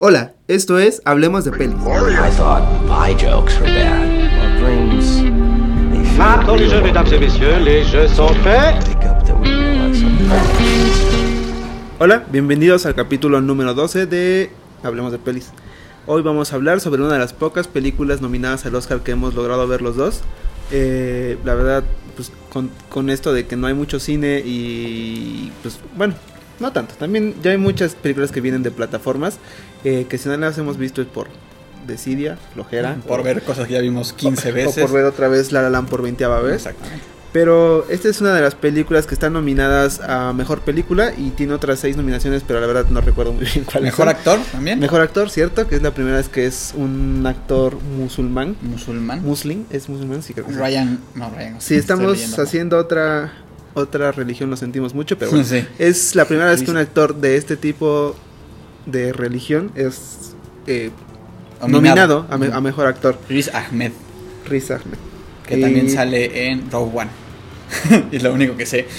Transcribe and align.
Hola, 0.00 0.34
esto 0.46 0.78
es 0.78 1.02
Hablemos 1.04 1.44
de 1.44 1.50
Pelis. 1.50 1.74
I 1.74 2.30
thought 2.36 2.62
my 2.86 3.12
jokes 3.14 3.58
were 3.58 3.66
bad. 3.66 4.06
Well, 4.32 4.60
dreams, 4.60 5.16
they 5.90 6.04
feel 6.04 6.18
Maintenant 6.18 6.54
les 6.56 6.68
jeux, 6.68 6.74
real. 6.76 6.84
mesdames 6.84 7.12
et 7.12 7.18
messieurs, 7.18 7.58
les 7.64 7.82
jeux 7.84 8.06
sont 8.06 8.32
faits. 8.44 8.86
Something. 9.98 10.22
Hola, 11.98 12.24
bienvenidos 12.30 12.86
al 12.86 12.94
capítulo 12.94 13.40
número 13.40 13.74
12 13.74 14.06
de 14.06 14.50
Hablemos 14.84 15.10
de 15.10 15.18
Pelis. 15.18 15.50
Hoy 16.06 16.22
vamos 16.22 16.52
a 16.52 16.54
hablar 16.54 16.78
sobre 16.78 17.02
una 17.02 17.14
de 17.14 17.18
las 17.18 17.32
pocas 17.32 17.66
películas 17.66 18.20
nominadas 18.20 18.66
al 18.66 18.76
Oscar 18.76 19.00
que 19.00 19.10
hemos 19.10 19.34
logrado 19.34 19.66
ver 19.66 19.82
los 19.82 19.96
dos. 19.96 20.20
Eh, 20.70 21.38
la 21.44 21.54
verdad, 21.54 21.82
pues 22.14 22.30
con, 22.52 22.70
con 22.88 23.10
esto 23.10 23.32
de 23.32 23.48
que 23.48 23.56
no 23.56 23.66
hay 23.66 23.74
mucho 23.74 23.98
cine 23.98 24.40
y 24.46 25.50
pues 25.62 25.80
bueno, 25.96 26.14
no 26.60 26.72
tanto. 26.72 26.94
También 26.96 27.34
ya 27.42 27.50
hay 27.52 27.58
muchas 27.58 27.94
películas 27.94 28.30
que 28.32 28.40
vienen 28.40 28.62
de 28.62 28.70
plataformas 28.70 29.38
eh, 29.84 30.06
que 30.08 30.18
si 30.18 30.28
no 30.28 30.36
las 30.36 30.58
hemos 30.58 30.76
visto 30.78 31.00
es 31.02 31.08
por 31.08 31.28
desidia, 31.86 32.38
flojera. 32.54 32.96
Por 33.06 33.20
o- 33.20 33.22
ver 33.22 33.42
cosas 33.42 33.66
que 33.66 33.74
ya 33.74 33.80
vimos 33.80 34.12
15 34.12 34.50
o 34.50 34.54
veces. 34.54 34.82
por 34.84 34.92
ver 34.92 35.04
otra 35.04 35.28
vez 35.28 35.52
La 35.52 35.62
La 35.62 35.70
Land 35.70 35.88
por 35.88 36.02
20 36.02 36.26
vez. 36.26 36.54
Exactamente. 36.56 37.04
Pero 37.30 37.86
esta 37.90 38.08
es 38.08 38.22
una 38.22 38.32
de 38.34 38.40
las 38.40 38.54
películas 38.54 39.06
que 39.06 39.12
están 39.12 39.34
nominadas 39.34 40.00
a 40.00 40.32
Mejor 40.32 40.60
Película 40.62 41.12
y 41.16 41.28
tiene 41.30 41.52
otras 41.52 41.78
seis 41.78 41.94
nominaciones, 41.94 42.42
pero 42.44 42.58
la 42.58 42.66
verdad 42.66 42.86
no 42.88 43.02
recuerdo 43.02 43.34
muy 43.34 43.44
bien 43.44 43.64
cuáles 43.64 43.82
Mejor 43.92 44.06
son. 44.06 44.08
actor 44.08 44.38
también. 44.50 44.80
Mejor 44.80 45.02
actor, 45.02 45.28
¿cierto? 45.28 45.68
Que 45.68 45.76
es 45.76 45.82
la 45.82 45.92
primera 45.92 46.16
vez 46.16 46.30
que 46.30 46.46
es 46.46 46.72
un 46.74 47.22
actor 47.26 47.76
musulmán. 47.82 48.56
Musulmán. 48.62 49.22
Muslim, 49.22 49.64
es 49.68 49.90
musulmán, 49.90 50.22
sí 50.22 50.32
creo 50.32 50.46
que 50.46 50.54
sí. 50.54 50.58
Ryan. 50.58 50.98
No, 51.14 51.28
Ryan. 51.28 51.60
Si 51.60 51.74
estoy 51.74 51.96
estamos 51.98 52.38
haciendo 52.38 52.78
otra 52.78 53.30
otra 53.78 54.12
religión, 54.12 54.50
lo 54.50 54.56
sentimos 54.56 54.94
mucho, 54.94 55.18
pero 55.18 55.30
bueno. 55.32 55.44
Sí. 55.44 55.64
Es 55.78 56.14
la 56.14 56.24
primera 56.26 56.50
vez 56.50 56.62
que 56.62 56.70
un 56.70 56.76
actor 56.76 57.14
de 57.16 57.36
este 57.36 57.56
tipo 57.56 58.14
de 58.86 59.12
religión 59.12 59.70
es 59.74 60.34
eh, 60.66 60.90
nominado, 61.66 62.26
a, 62.30 62.38
me- 62.38 62.52
a 62.52 62.60
Mejor 62.60 62.86
Actor. 62.86 63.18
Riz 63.28 63.50
Ahmed. 63.54 63.92
Riz 64.48 64.70
Ahmed. 64.70 64.98
Que 65.46 65.58
Y- 65.58 65.62
también 65.62 65.90
sale 65.90 66.48
en 66.48 66.70
Rogue 66.70 66.92
One. 66.98 67.10
es 68.12 68.22
lo 68.22 68.32
único 68.32 68.56
que 68.56 68.66
sé. 68.66 68.86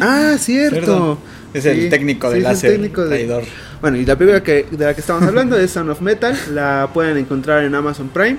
Ah, 0.00 0.36
cierto. 0.38 0.76
Perdón. 0.80 1.18
Es 1.54 1.64
el 1.64 1.82
Sí, 1.84 1.88
técnico 1.90 2.28
sí, 2.28 2.34
de 2.34 2.38
el 2.38 2.44
láser. 2.44 2.70
técnico 2.72 3.04
de-. 3.06 3.44
Bueno, 3.80 3.96
y 3.96 4.04
la 4.04 4.16
película 4.16 4.42
que, 4.42 4.66
de 4.70 4.84
la 4.84 4.94
que 4.94 5.00
estamos 5.00 5.22
hablando 5.24 5.58
es 5.58 5.70
Sound 5.72 5.90
of 5.90 6.00
Metal. 6.02 6.36
La 6.52 6.88
pueden 6.94 7.16
encontrar 7.16 7.64
en 7.64 7.74
Amazon 7.74 8.08
Prime. 8.08 8.36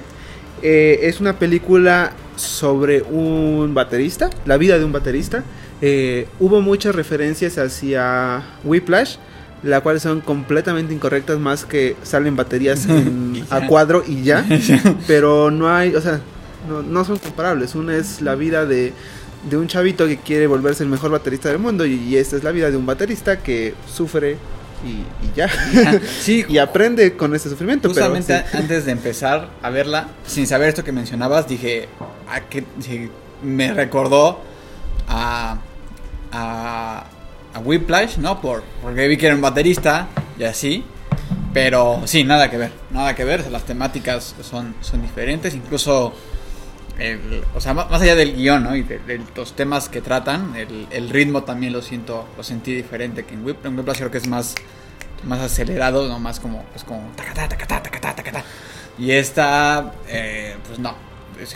Eh, 0.61 0.99
es 1.03 1.19
una 1.19 1.37
película 1.37 2.11
sobre 2.41 3.01
un 3.03 3.73
baterista, 3.73 4.29
la 4.45 4.57
vida 4.57 4.77
de 4.77 4.85
un 4.85 4.91
baterista. 4.91 5.43
Eh, 5.81 6.27
hubo 6.39 6.61
muchas 6.61 6.95
referencias 6.95 7.57
hacia 7.57 8.43
Whiplash, 8.63 9.15
la 9.63 9.81
cuales 9.81 10.01
son 10.03 10.21
completamente 10.21 10.93
incorrectas, 10.93 11.39
más 11.39 11.65
que 11.65 11.95
salen 12.03 12.35
baterías 12.35 12.85
en- 12.87 13.45
a 13.49 13.67
cuadro 13.67 14.03
y 14.07 14.23
ya. 14.23 14.45
pero 15.07 15.51
no 15.51 15.69
hay, 15.69 15.95
o 15.95 16.01
sea, 16.01 16.19
no, 16.69 16.81
no 16.81 17.03
son 17.05 17.17
comparables. 17.17 17.75
Una 17.75 17.95
es 17.95 18.21
la 18.21 18.35
vida 18.35 18.65
de, 18.65 18.93
de 19.49 19.57
un 19.57 19.67
chavito 19.67 20.07
que 20.07 20.17
quiere 20.17 20.47
volverse 20.47 20.83
el 20.83 20.89
mejor 20.89 21.11
baterista 21.11 21.49
del 21.49 21.59
mundo 21.59 21.85
y, 21.85 21.93
y 21.95 22.17
esta 22.17 22.35
es 22.37 22.43
la 22.43 22.51
vida 22.51 22.71
de 22.71 22.77
un 22.77 22.85
baterista 22.85 23.39
que 23.39 23.73
sufre 23.93 24.37
y, 24.85 24.89
y 25.25 25.31
ya. 25.35 25.49
Sí, 26.21 26.45
y 26.47 26.57
aprende 26.57 27.17
con 27.17 27.35
ese 27.35 27.49
sufrimiento. 27.49 27.89
pero 27.93 28.05
Justamente 28.07 28.45
sí. 28.51 28.57
antes 28.57 28.85
de 28.85 28.91
empezar 28.93 29.49
a 29.61 29.69
verla, 29.69 30.07
sin 30.25 30.47
saber 30.47 30.69
esto 30.69 30.83
que 30.85 30.91
mencionabas, 30.93 31.47
dije, 31.49 31.89
sí, 32.79 33.09
me 33.43 33.73
recordó 33.73 34.41
a, 35.07 35.57
a, 36.31 37.05
a 37.53 37.59
Whiplash, 37.59 38.17
¿no? 38.17 38.41
Por, 38.41 38.63
porque 38.81 39.07
vi 39.07 39.17
que 39.17 39.27
era 39.27 39.35
un 39.35 39.41
baterista 39.41 40.07
y 40.37 40.43
así. 40.43 40.85
Pero 41.53 42.03
sí, 42.05 42.23
nada 42.23 42.49
que 42.49 42.57
ver, 42.57 42.71
nada 42.91 43.15
que 43.15 43.23
ver, 43.23 43.49
las 43.51 43.63
temáticas 43.63 44.35
son, 44.41 44.75
son 44.81 45.01
diferentes, 45.01 45.55
incluso, 45.55 46.13
o 47.55 47.61
sea, 47.61 47.73
más 47.73 48.01
allá 48.01 48.15
del 48.15 48.35
guion, 48.35 48.63
¿no? 48.63 48.75
Y 48.75 48.83
de, 48.83 49.19
los 49.35 49.55
temas 49.55 49.89
que 49.89 50.01
tratan, 50.01 50.53
el, 50.55 51.09
ritmo 51.09 51.43
también 51.43 51.73
lo 51.73 51.81
siento, 51.81 52.27
lo 52.37 52.43
sentí 52.43 52.75
diferente 52.75 53.25
que 53.25 53.33
en 53.33 53.43
Whiplash, 53.43 53.65
en 53.65 53.79
Whiplash 53.79 53.97
creo 53.97 54.11
que 54.11 54.19
es 54.19 54.27
más, 54.27 54.53
más 55.23 55.39
acelerado, 55.39 56.07
no 56.07 56.19
más 56.19 56.39
como, 56.39 56.63
pues 56.65 56.83
como 56.83 57.01
tacatá, 57.15 57.49
tacatá, 57.49 57.81
tacatá, 57.81 58.15
tacatá. 58.15 58.43
Y 58.99 59.11
esta, 59.11 59.93
eh, 60.07 60.55
pues 60.67 60.77
no, 60.77 60.93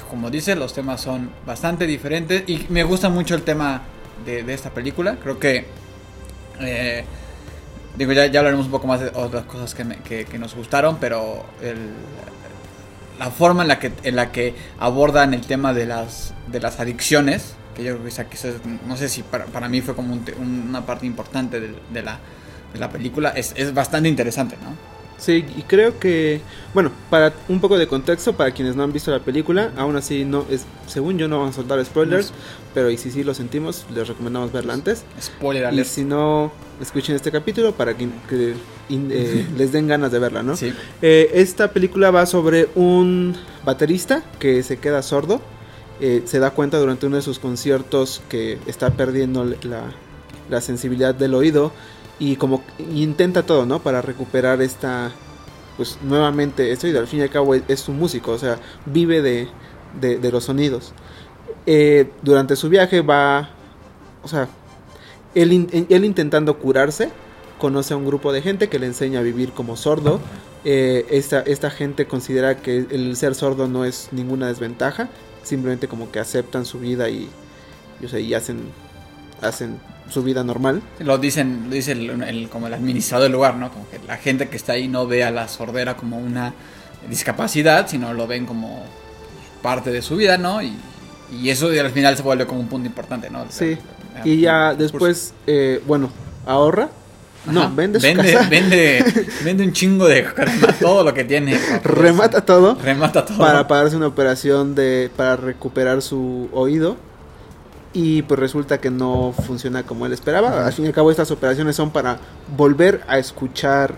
como 0.10 0.30
dice, 0.30 0.56
los 0.56 0.74
temas 0.74 1.02
son 1.02 1.30
bastante 1.46 1.86
diferentes 1.88 2.44
y 2.48 2.66
me 2.70 2.84
gusta 2.84 3.10
mucho 3.10 3.36
el 3.36 3.44
tema 3.44 3.82
de, 4.26 4.44
esta 4.54 4.70
película, 4.70 5.18
creo 5.22 5.40
que, 5.40 5.66
eh, 6.62 7.04
digo, 7.98 8.12
ya, 8.14 8.26
ya 8.28 8.40
hablaremos 8.40 8.66
un 8.68 8.72
poco 8.72 8.88
más 8.88 9.00
de 9.02 9.08
otras 9.14 9.46
cosas 9.46 9.74
que, 9.76 9.84
me- 9.84 9.98
que, 9.98 10.26
nos 10.38 10.56
gustaron, 10.56 10.98
pero 10.98 11.46
el, 11.62 11.78
la 13.20 13.30
forma 13.32 13.62
en 13.64 13.68
la 13.68 13.80
que, 13.80 13.92
en 14.04 14.16
la 14.16 14.32
que 14.32 14.56
abordan 14.80 15.34
el 15.34 15.42
tema 15.42 15.74
de 15.74 15.86
las, 15.86 16.34
de 16.48 16.60
las 16.60 16.80
adicciones, 16.80 17.56
que 17.76 17.84
yo 17.84 17.94
creo 17.94 18.06
es- 18.46 18.56
no 18.88 18.98
sé 18.98 19.10
si 19.10 19.24
para, 19.24 19.46
para 19.46 19.68
mí 19.70 19.82
fue 19.82 19.96
como 19.96 20.14
un 20.14 20.24
una 20.40 20.86
parte 20.86 21.06
importante 21.06 21.60
de, 21.60 21.76
de 21.92 22.02
la, 22.04 22.20
de 22.74 22.80
la 22.80 22.90
película, 22.90 23.30
es, 23.30 23.54
es 23.56 23.74
bastante 23.74 24.10
interesante, 24.10 24.58
¿no? 24.64 24.93
Sí, 25.24 25.46
y 25.58 25.62
creo 25.64 26.00
que, 26.00 26.42
bueno, 26.74 26.92
para 27.10 27.34
un 27.48 27.62
poco 27.62 27.78
de 27.78 27.88
contexto, 27.88 28.34
para 28.36 28.52
quienes 28.52 28.76
no 28.76 28.84
han 28.84 28.92
visto 28.92 29.10
la 29.10 29.20
película, 29.20 29.72
aún 29.78 29.96
así 29.96 30.26
no 30.26 30.46
es, 30.50 30.66
según 30.86 31.18
yo 31.18 31.30
no 31.30 31.38
vamos 31.40 31.54
a 31.56 31.62
soltar 31.62 31.84
spoilers, 31.86 32.34
pero 32.74 32.90
y 32.90 32.98
si 32.98 33.10
sí 33.10 33.24
lo 33.24 33.34
sentimos, 33.34 33.86
les 33.94 34.08
recomendamos 34.08 34.52
verla 34.52 34.74
antes. 34.74 35.06
Spoiler 35.22 35.64
Y 35.64 35.66
alert. 35.68 35.88
si 35.88 36.04
no, 36.04 36.52
escuchen 36.82 37.16
este 37.16 37.32
capítulo 37.32 37.72
para 37.74 37.96
que, 37.96 38.10
que, 38.28 38.56
eh, 38.90 39.48
les 39.58 39.72
den 39.72 39.88
ganas 39.88 40.12
de 40.12 40.20
verla, 40.20 40.44
¿no? 40.44 40.58
Sí. 40.58 40.74
Eh, 41.02 41.32
esta 41.36 41.72
película 41.72 42.12
va 42.12 42.26
sobre 42.26 42.68
un 42.76 43.36
baterista 43.64 44.24
que 44.40 44.62
se 44.64 44.78
queda 44.78 45.02
sordo. 45.04 45.42
eh, 46.02 46.24
se 46.26 46.40
da 46.40 46.52
cuenta 46.52 46.80
durante 46.80 47.06
uno 47.06 47.16
de 47.16 47.22
sus 47.22 47.40
conciertos 47.40 48.22
que 48.28 48.60
está 48.66 48.90
perdiendo 48.92 49.46
la, 49.64 49.84
la 50.50 50.60
sensibilidad 50.60 51.16
del 51.16 51.34
oído 51.34 51.72
y 52.20 52.36
como 52.36 52.64
intenta 52.94 53.44
todo, 53.46 53.66
¿no? 53.66 53.80
Para 53.80 54.02
recuperar 54.02 54.62
esta, 54.62 55.12
pues 55.78 55.98
nuevamente 56.04 56.72
este 56.72 56.88
oído. 56.88 57.00
Al 57.00 57.08
fin 57.08 57.20
y 57.20 57.24
al 57.24 57.30
cabo 57.30 57.56
es, 57.56 57.64
es 57.68 57.88
un 57.90 57.98
músico, 57.98 58.32
o 58.32 58.38
sea, 58.38 58.60
vive 58.86 59.22
de, 59.22 59.48
de- 60.00 60.32
los 60.32 60.46
sonidos. 60.46 60.94
Eh, 61.66 62.10
durante 62.22 62.56
su 62.56 62.70
viaje 62.70 63.02
va, 63.02 63.50
o 64.24 64.28
sea, 64.28 64.48
él, 65.36 65.68
él 65.90 66.06
intentando 66.06 66.58
curarse, 66.60 67.10
conoce 67.60 67.94
a 67.94 67.98
un 67.98 68.06
grupo 68.06 68.32
de 68.32 68.42
gente 68.42 68.70
que 68.70 68.80
le 68.80 68.86
enseña 68.88 69.20
a 69.20 69.24
vivir 69.24 69.52
como 69.52 69.76
sordo. 69.76 70.20
Eh, 70.66 71.06
esta, 71.10 71.42
esta 71.42 71.70
gente 71.70 72.08
considera 72.08 72.58
que 72.62 72.86
el 72.90 73.16
ser 73.18 73.36
sordo 73.36 73.68
no 73.68 73.84
es 73.84 74.10
ninguna 74.12 74.48
desventaja, 74.48 75.10
simplemente 75.44 75.88
como 75.90 76.10
que 76.12 76.20
aceptan 76.20 76.66
su 76.66 76.80
vida 76.80 77.10
y, 77.10 77.28
y, 78.02 78.06
o 78.06 78.18
y 78.18 78.34
hacen, 78.34 78.62
hacen 79.42 79.80
su 80.10 80.24
vida 80.24 80.44
normal. 80.44 80.82
Lo 81.00 81.18
dicen, 81.18 81.66
lo 81.70 81.76
dice 81.76 81.94
el, 81.94 82.22
el- 82.24 82.50
como 82.50 82.68
el 82.68 82.74
administrador 82.74 83.24
del 83.24 83.32
lugar, 83.32 83.56
¿no? 83.56 83.72
Como 83.72 83.90
que 83.90 84.00
la 84.08 84.18
gente 84.18 84.50
que 84.50 84.58
está 84.58 84.74
ahí 84.74 84.88
no 84.88 85.08
ve 85.08 85.24
a 85.24 85.32
la 85.32 85.48
sordera 85.48 85.96
como 85.98 86.18
una 86.18 86.54
discapacidad, 87.10 87.88
sino 87.88 88.14
lo 88.14 88.28
ven 88.28 88.46
como 88.46 88.84
parte 89.62 89.92
de 89.92 90.02
su 90.02 90.16
vida, 90.16 90.38
¿no? 90.38 90.62
Y, 90.62 90.74
y 91.42 91.50
eso 91.50 91.68
al 91.68 91.92
final 91.92 92.16
se 92.18 92.24
vuelve 92.24 92.46
como 92.46 92.60
un 92.60 92.68
punto 92.68 92.88
importante, 92.88 93.30
¿no? 93.30 93.46
Sí. 93.50 93.78
Y 94.24 94.42
ya 94.42 94.74
después, 94.76 95.34
eh, 95.48 95.82
bueno, 95.88 96.10
ahorra. 96.46 96.90
No, 97.46 97.70
vende 97.76 98.00
su 98.00 98.06
vende, 98.06 98.34
casa. 98.34 98.48
vende, 98.50 99.04
vende 99.44 99.64
un 99.66 99.74
chingo 99.74 100.08
de 100.08 100.26
todo 100.80 101.04
lo 101.04 101.14
que 101.14 101.26
tiene. 101.26 101.60
remata 101.84 102.40
todo. 102.46 102.76
Remata 102.82 103.26
todo. 103.26 103.38
para 103.38 103.68
pagarse 103.68 103.98
una 103.98 104.08
operación 104.08 104.76
de 104.76 105.10
para 105.18 105.36
recuperar 105.36 106.02
su 106.02 106.48
oído 106.54 106.96
y 107.94 108.24
pues 108.24 108.40
resulta 108.40 108.80
que 108.80 108.90
no 108.90 109.34
funciona 109.46 109.84
como 109.84 110.06
él 110.06 110.14
esperaba. 110.14 110.66
Al 110.66 110.74
fin 110.74 110.86
y 110.86 110.88
al 110.90 110.94
cabo 110.94 111.12
estas 111.12 111.30
operaciones 111.32 111.76
son 111.76 111.92
para 111.92 112.18
volver 112.58 113.02
a 113.08 113.18
escuchar 113.20 113.96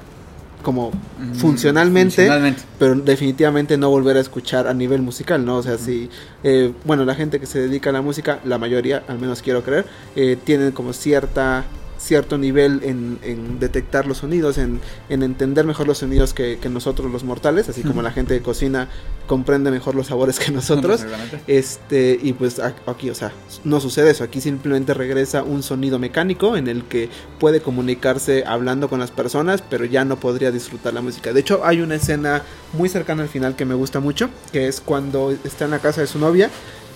como 0.62 0.92
Mm, 1.20 1.36
funcionalmente, 1.36 2.16
funcionalmente. 2.16 2.64
pero 2.80 2.96
definitivamente 2.96 3.78
no 3.78 3.90
volver 3.90 4.18
a 4.18 4.20
escuchar 4.20 4.68
a 4.68 4.74
nivel 4.74 5.02
musical, 5.02 5.46
¿no? 5.46 5.58
O 5.58 5.64
sea, 5.64 5.78
si, 5.78 6.10
eh, 6.44 6.74
bueno, 6.84 7.06
la 7.06 7.14
gente 7.16 7.40
que 7.40 7.46
se 7.46 7.60
dedica 7.60 7.92
a 7.92 7.94
la 7.94 8.02
música, 8.02 8.40
la 8.44 8.58
mayoría, 8.58 9.04
al 9.08 9.20
menos 9.20 9.42
quiero 9.44 9.64
creer, 9.64 9.86
eh, 10.16 10.38
tienen 10.44 10.72
como 10.72 10.92
cierta 10.92 11.64
cierto 12.06 12.38
nivel 12.38 12.82
en, 12.84 13.20
en 13.24 13.60
detectar 13.60 14.06
los 14.06 14.20
sonidos, 14.20 14.58
en, 14.58 14.80
en 15.10 15.24
entender 15.24 15.66
mejor 15.66 15.88
los 15.88 15.98
sonidos 15.98 16.34
que, 16.34 16.58
que 16.60 16.70
nosotros 16.70 17.12
los 17.12 17.24
mortales, 17.24 17.68
así 17.68 17.82
como 17.82 18.02
la 18.02 18.12
gente 18.12 18.34
de 18.34 18.42
cocina 18.42 18.90
comprende 19.28 19.72
mejor 19.72 19.96
los 19.96 20.08
sabores 20.08 20.40
que 20.40 20.52
nosotros. 20.52 21.04
Este, 21.48 22.20
y 22.22 22.34
pues 22.34 22.60
aquí, 22.60 23.10
o 23.10 23.16
sea, 23.16 23.32
no 23.64 23.80
sucede 23.80 24.12
eso. 24.12 24.24
Aquí 24.24 24.40
simplemente 24.40 24.94
regresa 24.94 25.44
un 25.44 25.64
sonido 25.64 26.00
mecánico 26.00 26.56
en 26.56 26.68
el 26.68 26.84
que 26.84 27.10
puede 27.40 27.60
comunicarse 27.60 28.44
hablando 28.46 28.88
con 28.88 29.00
las 29.00 29.12
personas, 29.12 29.64
pero 29.68 29.86
ya 29.86 30.06
no 30.06 30.20
podría 30.20 30.52
disfrutar 30.52 30.94
la 30.94 31.02
música. 31.02 31.34
De 31.34 31.40
hecho, 31.40 31.62
hay 31.66 31.82
una 31.82 31.96
escena 31.96 32.44
muy 32.74 32.90
cercana 32.90 33.24
al 33.24 33.30
final 33.30 33.56
que 33.56 33.66
me 33.66 33.74
gusta 33.74 34.00
mucho, 34.00 34.30
que 34.52 34.68
es 34.68 34.80
cuando 34.80 35.36
está 35.44 35.66
en 35.66 35.72
la 35.72 35.80
casa 35.80 36.02
de 36.02 36.08
su 36.08 36.20
novia 36.20 36.50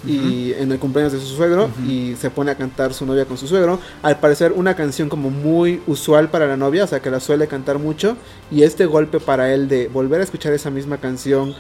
y 0.08 0.54
en 0.58 0.72
el 0.72 0.80
cumpleaños 0.80 1.14
de 1.14 1.20
su 1.20 1.26
suegro 1.36 1.70
y 1.88 2.16
se 2.20 2.30
pone 2.30 2.52
a 2.52 2.56
cantar 2.56 2.94
su 2.94 3.06
novia 3.06 3.26
con 3.26 3.38
su 3.38 3.48
suegro. 3.48 3.80
Al 4.02 4.20
parecer 4.20 4.54
una 4.56 4.76
canción 4.76 5.10
como 5.10 5.30
muy 5.30 5.82
usual 5.88 6.30
para 6.30 6.48
la 6.48 6.56
novia, 6.58 6.84
o 6.86 6.88
sea 6.88 7.02
que 7.02 7.10
la 7.12 7.20
suele 7.20 7.48
cantar 7.48 7.80
mucho 7.80 8.16
y 8.52 8.64
este 8.64 8.86
golpe 8.86 9.20
para 9.20 9.54
él 9.54 9.68
de 9.68 9.88
volver 9.90 10.22
a 10.22 10.24
escuchar 10.24 10.54
esa 10.54 10.70
misma 10.70 10.98
canción 10.98 11.54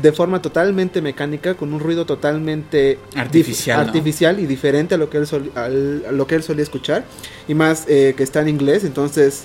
de 0.00 0.12
forma 0.12 0.40
totalmente 0.40 1.02
mecánica, 1.02 1.54
con 1.54 1.74
un 1.74 1.80
ruido 1.80 2.06
totalmente 2.06 2.98
Artificial, 3.16 3.76
¿no? 3.80 3.86
artificial 3.86 4.38
y 4.40 4.46
diferente 4.46 4.94
a 4.94 4.98
lo 4.98 5.10
que 5.10 5.18
él, 5.18 5.26
sol- 5.26 5.50
a 5.56 5.68
lo 5.68 6.26
que 6.26 6.36
él 6.36 6.42
solía 6.42 6.62
escuchar. 6.62 7.04
Y 7.48 7.54
más 7.54 7.84
eh, 7.88 8.14
que 8.16 8.22
está 8.22 8.40
en 8.40 8.48
inglés, 8.48 8.84
entonces, 8.84 9.44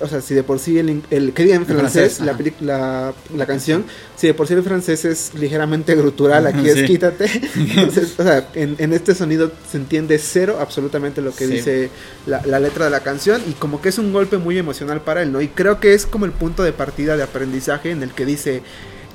o 0.00 0.06
sea, 0.06 0.20
si 0.20 0.34
de 0.34 0.42
por 0.42 0.58
sí 0.58 0.78
el, 0.78 1.02
el 1.10 1.32
que 1.32 1.42
diga 1.44 1.56
en 1.56 1.66
francés, 1.66 2.18
francés, 2.18 2.20
la, 2.26 2.36
peli- 2.36 2.54
la, 2.60 3.12
la 3.36 3.46
canción, 3.46 3.84
si 4.16 4.26
de 4.28 4.34
por 4.34 4.46
sí 4.46 4.54
el 4.54 4.62
francés 4.62 5.04
es 5.04 5.32
ligeramente 5.34 5.94
grutural, 5.94 6.46
aquí 6.46 6.62
Sí. 6.62 6.68
es 6.80 6.86
quítate. 6.86 7.24
Entonces, 7.56 8.14
o 8.18 8.22
sea, 8.22 8.48
en, 8.54 8.76
en 8.78 8.92
este 8.92 9.14
sonido 9.14 9.50
se 9.70 9.76
entiende 9.78 10.18
cero 10.18 10.58
absolutamente 10.60 11.20
lo 11.22 11.32
que 11.34 11.46
Sí. 11.46 11.52
dice 11.54 11.90
la, 12.26 12.40
la 12.46 12.60
letra 12.60 12.84
de 12.86 12.90
la 12.90 13.00
canción 13.00 13.42
y 13.48 13.52
como 13.52 13.80
que 13.82 13.88
es 13.88 13.98
un 13.98 14.12
golpe 14.12 14.38
muy 14.38 14.56
emocional 14.58 15.00
para 15.00 15.22
él, 15.22 15.32
¿no? 15.32 15.40
Y 15.40 15.48
creo 15.48 15.80
que 15.80 15.94
es 15.94 16.06
como 16.06 16.24
el 16.24 16.32
punto 16.32 16.62
de 16.62 16.72
partida 16.72 17.16
de 17.16 17.22
aprendizaje 17.22 17.90
en 17.90 18.02
el 18.02 18.10
que 18.10 18.24
dice, 18.24 18.62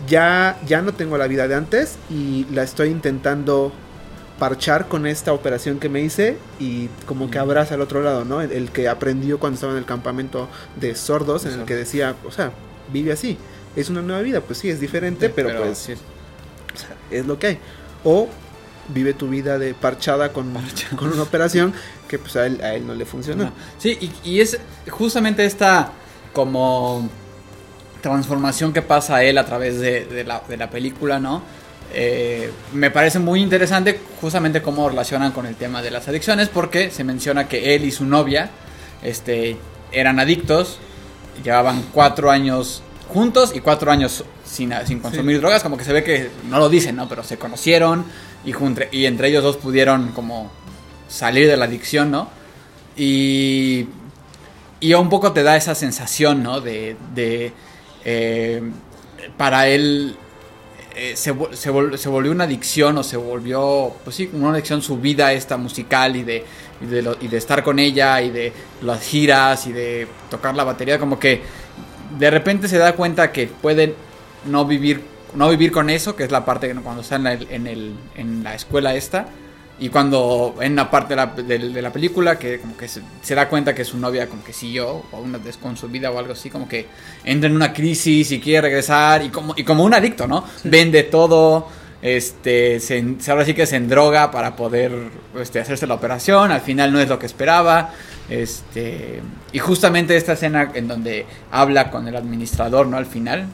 ya, 0.08 0.60
ya 0.68 0.82
no 0.82 0.94
tengo 0.94 1.18
la 1.18 1.28
vida 1.28 1.48
de 1.48 1.56
antes 1.56 1.96
y 2.10 2.46
la 2.54 2.64
estoy 2.64 2.90
intentando 2.90 3.72
parchar 4.40 4.88
con 4.88 5.08
esta 5.08 5.32
operación 5.34 5.80
que 5.80 5.90
me 5.90 6.02
hice 6.02 6.38
y 6.60 6.88
como 7.06 7.32
que 7.32 7.40
abraza 7.40 7.76
al 7.76 7.82
otro 7.82 8.02
lado, 8.02 8.26
¿no? 8.26 8.42
El, 8.42 8.52
el 8.52 8.72
que 8.72 8.90
aprendió 8.90 9.40
cuando 9.40 9.56
estaba 9.56 9.74
en 9.74 9.80
el 9.80 9.86
campamento 9.86 10.50
de 10.76 10.96
sordos, 10.96 11.46
en 11.46 11.62
el 11.62 11.66
que 11.66 11.76
decía, 11.76 12.16
o 12.26 12.32
sea, 12.32 12.52
vive 12.92 13.12
así, 13.14 13.38
es 13.76 13.90
una 13.90 14.02
nueva 14.02 14.22
vida, 14.22 14.42
pues 14.42 14.60
sí, 14.60 14.70
es 14.70 14.80
diferente, 14.80 15.30
pero, 15.30 15.58
pues 15.58 15.78
sí. 15.78 15.94
o 15.94 16.78
sea, 16.78 16.96
es 17.12 17.26
lo 17.26 17.40
que 17.40 17.48
hay. 17.48 17.60
O 18.04 18.28
vive 18.90 19.14
tu 19.14 19.30
vida 19.30 19.58
de 19.58 19.74
parchada 19.74 20.32
con, 20.32 20.54
con 20.96 21.12
una 21.12 21.24
operación 21.24 21.74
que 22.08 22.20
pues 22.20 22.36
a 22.36 22.46
él, 22.46 22.62
a 22.62 22.74
él 22.76 22.86
no 22.86 22.94
le 22.94 23.06
funcionó. 23.06 23.46
No. 23.46 23.52
Sí, 23.78 23.98
y, 24.00 24.30
y 24.30 24.42
es 24.42 24.60
justamente 24.90 25.46
esta 25.46 25.92
como 26.34 27.10
transformación 28.02 28.72
que 28.72 28.82
pasa 28.82 29.16
a 29.16 29.24
él 29.24 29.38
a 29.38 29.46
través 29.46 29.80
de, 29.80 30.06
de 30.06 30.24
la, 30.24 30.44
de 30.48 30.58
la 30.58 30.70
película, 30.70 31.20
¿no? 31.20 31.42
Eh, 31.94 32.52
me 32.74 32.92
parece 32.92 33.20
muy 33.20 33.42
interesante 33.42 34.00
justamente 34.20 34.62
cómo 34.62 34.90
relacionan 34.90 35.32
con 35.32 35.46
el 35.46 35.56
tema 35.56 35.82
de 35.82 35.92
las 35.92 36.08
adicciones, 36.08 36.50
porque 36.50 36.92
se 36.92 37.04
menciona 37.04 37.48
que 37.48 37.76
él 37.76 37.86
y 37.86 37.92
su 37.92 38.06
novia 38.06 38.50
este, 39.02 39.58
eran 39.92 40.20
adictos, 40.20 40.80
llevaban 41.44 41.84
cuatro 41.94 42.32
años 42.32 42.82
juntos 43.08 43.54
y 43.56 43.60
cuatro 43.62 43.92
años 43.92 44.26
sin, 44.44 44.74
sin 44.86 45.00
consumir 45.00 45.40
drogas, 45.40 45.64
como 45.64 45.78
que 45.78 45.84
se 45.86 45.94
ve 45.94 46.04
que 46.04 46.30
no 46.50 46.60
lo 46.60 46.70
dicen, 46.70 46.96
¿no? 46.96 47.08
Pero 47.08 47.24
se 47.24 47.38
conocieron 47.38 48.04
y, 48.44 48.52
juntre- 48.52 48.90
y 48.92 49.06
entre 49.06 49.30
ellos 49.30 49.44
dos 49.44 49.58
pudieron 49.58 50.10
como 50.12 50.52
salir 51.08 51.48
de 51.48 51.56
la 51.56 51.66
adicción, 51.66 52.10
¿no? 52.12 52.30
Y, 52.98 53.88
y 54.80 54.94
un 54.96 55.10
poco 55.10 55.32
te 55.34 55.44
da 55.44 55.56
esa 55.56 55.76
sensación, 55.76 56.44
¿no? 56.44 56.62
De, 56.62 56.98
de 57.14 57.54
eh, 58.04 58.62
para 59.38 59.68
él 59.68 60.18
eh, 60.96 61.16
se, 61.16 61.34
se, 61.54 61.72
vol- 61.72 61.98
se 61.98 62.10
volvió 62.10 62.32
una 62.32 62.46
adicción 62.46 62.98
o 62.98 63.04
se 63.04 63.18
volvió, 63.18 63.94
pues 64.04 64.16
sí, 64.16 64.30
una 64.34 64.52
adicción 64.52 64.82
su 64.82 64.98
vida 64.98 65.34
esta 65.34 65.58
musical 65.58 66.16
y 66.16 66.24
de, 66.24 66.46
y 66.82 66.86
de, 66.86 67.02
lo- 67.02 67.18
y 67.22 67.28
de 67.28 67.38
estar 67.38 67.64
con 67.64 67.80
ella 67.80 68.22
y 68.22 68.30
de 68.32 68.54
las 68.82 69.02
giras 69.04 69.68
y 69.68 69.72
de 69.74 70.08
tocar 70.30 70.56
la 70.56 70.64
batería, 70.64 71.00
como 71.00 71.20
que 71.20 71.42
de 72.20 72.32
repente 72.32 72.68
se 72.68 72.78
da 72.78 72.94
cuenta 72.96 73.32
que 73.32 73.48
puede 73.48 73.96
no 74.46 74.66
vivir, 74.66 75.02
no 75.34 75.50
vivir 75.50 75.72
con 75.72 75.90
eso, 75.90 76.16
que 76.16 76.24
es 76.24 76.32
la 76.32 76.46
parte 76.46 76.68
que 76.68 76.76
cuando 76.76 77.02
está 77.02 77.16
en 77.18 77.28
en 77.28 77.68
el, 77.68 77.94
en 78.16 78.44
la 78.44 78.56
escuela 78.56 78.96
esta. 78.96 79.28
Y 79.78 79.90
cuando 79.90 80.56
en 80.62 80.72
una 80.74 80.90
parte 80.90 81.10
de 81.10 81.16
la, 81.18 81.26
de- 81.26 81.60
de 81.70 81.82
la 81.82 81.92
película 81.92 82.40
que 82.40 82.60
como 82.62 82.78
que 82.78 82.88
se, 82.88 83.02
se 83.22 83.36
da 83.36 83.50
cuenta 83.50 83.76
que 83.76 83.84
su 83.84 83.98
novia 83.98 84.28
como 84.28 84.42
que 84.44 84.54
siguió 84.54 85.04
o 85.12 85.18
una 85.20 85.38
vez 85.38 85.58
con 85.58 85.76
su 85.76 85.90
vida 85.90 86.12
o 86.12 86.18
algo 86.18 86.32
así, 86.32 86.50
como 86.50 86.68
que 86.68 86.88
entra 87.26 87.50
en 87.50 87.56
una 87.58 87.74
crisis 87.74 88.32
y 88.32 88.40
quiere 88.40 88.62
regresar 88.62 89.22
y 89.24 89.30
como, 89.30 89.54
y 89.58 89.66
como 89.66 89.84
un 89.84 89.94
adicto, 89.94 90.28
¿no? 90.28 90.46
Vende 90.64 91.04
todo, 91.04 91.68
este, 92.02 92.80
se, 92.80 93.04
ahora 93.28 93.44
sí 93.44 93.54
que 93.54 93.66
se 93.66 93.76
endroga 93.76 94.32
para 94.32 94.56
poder 94.56 94.94
este, 95.42 95.60
hacerse 95.60 95.88
la 95.88 95.96
operación, 95.96 96.52
al 96.52 96.62
final 96.62 96.94
no 96.94 97.00
es 97.02 97.10
lo 97.10 97.20
que 97.20 97.26
esperaba, 97.26 97.92
este, 98.30 99.22
y 99.52 99.60
justamente 99.60 100.16
esta 100.16 100.34
escena 100.34 100.72
en 100.74 100.88
donde 100.88 101.26
habla 101.52 101.92
con 101.92 102.08
el 102.08 102.16
administrador, 102.16 102.88
¿no? 102.88 102.96
Al 102.96 103.06
final, 103.08 103.48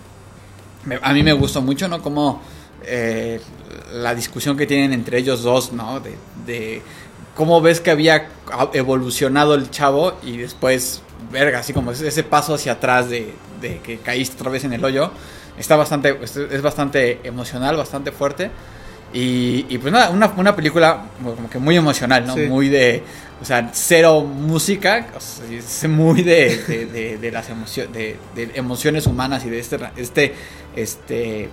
a 1.01 1.13
mí 1.13 1.23
me 1.23 1.33
gustó 1.33 1.61
mucho, 1.61 1.87
¿no? 1.87 2.01
Como 2.01 2.41
eh, 2.85 3.39
la 3.93 4.15
discusión 4.15 4.57
que 4.57 4.65
tienen 4.67 4.93
entre 4.93 5.17
ellos 5.17 5.43
dos, 5.43 5.71
¿no? 5.73 5.99
De, 5.99 6.15
de 6.45 6.81
cómo 7.35 7.61
ves 7.61 7.79
que 7.79 7.91
había 7.91 8.27
evolucionado 8.73 9.55
el 9.55 9.69
chavo 9.69 10.13
y 10.23 10.37
después, 10.37 11.01
verga, 11.31 11.59
así 11.59 11.73
como 11.73 11.91
ese, 11.91 12.23
paso 12.23 12.53
hacia 12.55 12.73
atrás 12.73 13.09
de, 13.09 13.33
de 13.61 13.79
que 13.79 13.97
caíste 13.99 14.35
otra 14.35 14.51
vez 14.51 14.63
en 14.63 14.73
el 14.73 14.83
hoyo. 14.83 15.11
Está 15.57 15.75
bastante, 15.75 16.17
es, 16.23 16.61
bastante 16.61 17.19
emocional, 17.23 17.77
bastante 17.77 18.11
fuerte. 18.11 18.49
Y, 19.13 19.65
y 19.67 19.77
pues 19.77 19.91
nada, 19.91 20.09
una, 20.09 20.27
una 20.37 20.55
película 20.55 21.05
como 21.21 21.49
que 21.49 21.59
muy 21.59 21.75
emocional, 21.75 22.25
¿no? 22.25 22.33
Sí. 22.33 22.41
Muy 22.47 22.69
de, 22.69 23.03
o 23.41 23.45
sea, 23.45 23.69
cero 23.73 24.21
música, 24.21 25.07
o 25.15 25.19
sea, 25.19 25.45
es 25.57 25.89
muy 25.89 26.23
de, 26.23 26.57
de, 26.65 26.85
de- 26.85 27.17
de 27.17 27.31
las 27.31 27.49
emociones, 27.49 27.93
de, 27.93 28.17
de 28.35 28.51
emociones 28.55 29.05
humanas 29.07 29.43
y 29.45 29.49
de 29.49 29.59
este, 29.59 29.77
este, 29.97 30.33
este, 30.77 31.49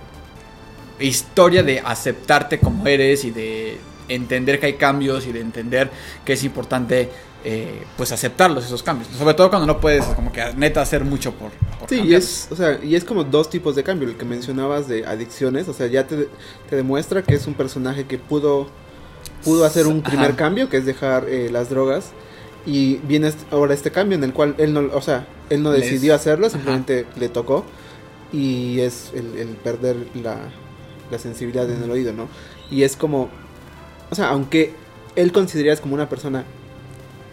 historia 0.99 1.63
de 1.63 1.79
aceptarte 1.79 2.59
como 2.59 2.85
eres 2.87 3.23
y 3.25 3.31
de 3.31 3.77
entender 4.07 4.59
que 4.59 4.65
hay 4.67 4.73
cambios 4.73 5.27
y 5.27 5.31
de 5.31 5.39
entender 5.41 5.89
que 6.25 6.33
es 6.33 6.43
importante, 6.43 7.09
eh, 7.43 7.83
pues 7.95 8.11
aceptarlos 8.11 8.65
esos 8.65 8.81
cambios. 8.83 9.09
Sobre 9.17 9.33
todo 9.33 9.49
cuando 9.49 9.65
no 9.67 9.79
puedes, 9.79 10.03
como 10.05 10.31
que 10.31 10.43
neta 10.57 10.81
hacer 10.81 11.05
mucho 11.05 11.31
por, 11.33 11.51
por 11.79 11.87
Sí, 11.89 12.01
y 12.01 12.15
es, 12.15 12.47
o 12.51 12.55
sea, 12.55 12.79
y 12.83 12.95
es 12.95 13.03
como 13.03 13.23
dos 13.23 13.49
tipos 13.49 13.75
de 13.75 13.83
cambio, 13.83 14.07
el 14.09 14.15
que 14.17 14.25
mencionabas 14.25 14.87
de 14.87 15.05
adicciones, 15.05 15.67
o 15.67 15.73
sea, 15.73 15.87
ya 15.87 16.05
te, 16.07 16.27
te 16.69 16.75
demuestra 16.75 17.21
que 17.23 17.35
es 17.35 17.45
un 17.47 17.53
personaje 17.53 18.05
que 18.05 18.17
pudo, 18.17 18.67
pudo 19.43 19.63
hacer 19.65 19.87
un 19.87 20.01
primer 20.01 20.29
Ajá. 20.31 20.35
cambio, 20.37 20.69
que 20.69 20.77
es 20.77 20.85
dejar 20.85 21.29
eh, 21.29 21.49
las 21.51 21.69
drogas, 21.69 22.11
y 22.65 22.95
viene 22.97 23.31
ahora 23.51 23.73
este 23.73 23.89
cambio 23.91 24.17
en 24.17 24.23
el 24.23 24.33
cual 24.33 24.55
él 24.57 24.73
no, 24.73 24.81
o 24.93 25.01
sea, 25.01 25.27
él 25.49 25.63
no 25.63 25.71
Les- 25.71 25.81
decidió 25.81 26.13
hacerlo, 26.15 26.47
Ajá. 26.47 26.55
simplemente 26.55 27.05
le 27.15 27.29
tocó, 27.29 27.63
y 28.33 28.79
es 28.81 29.11
el, 29.15 29.37
el 29.39 29.47
perder 29.49 29.95
la, 30.15 30.37
la 31.11 31.19
sensibilidad 31.19 31.69
en 31.69 31.83
el 31.83 31.91
oído, 31.91 32.13
¿no? 32.13 32.27
Y 32.69 32.83
es 32.83 32.95
como, 32.95 33.29
o 34.09 34.15
sea, 34.15 34.29
aunque 34.29 34.73
él 35.15 35.31
considerarías 35.31 35.81
como 35.81 35.95
una 35.95 36.09
persona 36.09 36.45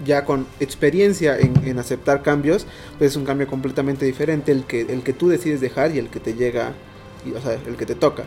ya 0.05 0.25
con 0.25 0.47
experiencia 0.61 1.39
en, 1.39 1.57
en 1.67 1.79
aceptar 1.79 2.23
cambios, 2.23 2.67
pues 2.99 3.13
es 3.13 3.17
un 3.17 3.25
cambio 3.25 3.47
completamente 3.47 4.05
diferente 4.05 4.53
el 4.53 4.65
que, 4.65 4.83
el 4.83 5.03
que 5.03 5.13
tú 5.13 5.29
decides 5.29 5.61
dejar 5.61 5.95
y 5.95 5.99
el 5.99 6.09
que 6.09 6.21
te 6.21 6.35
llega, 6.35 6.75
y, 7.25 7.33
o 7.33 7.41
sea, 7.41 7.59
el 7.67 7.77
que 7.77 7.87
te 7.87 7.95
toca. 7.95 8.25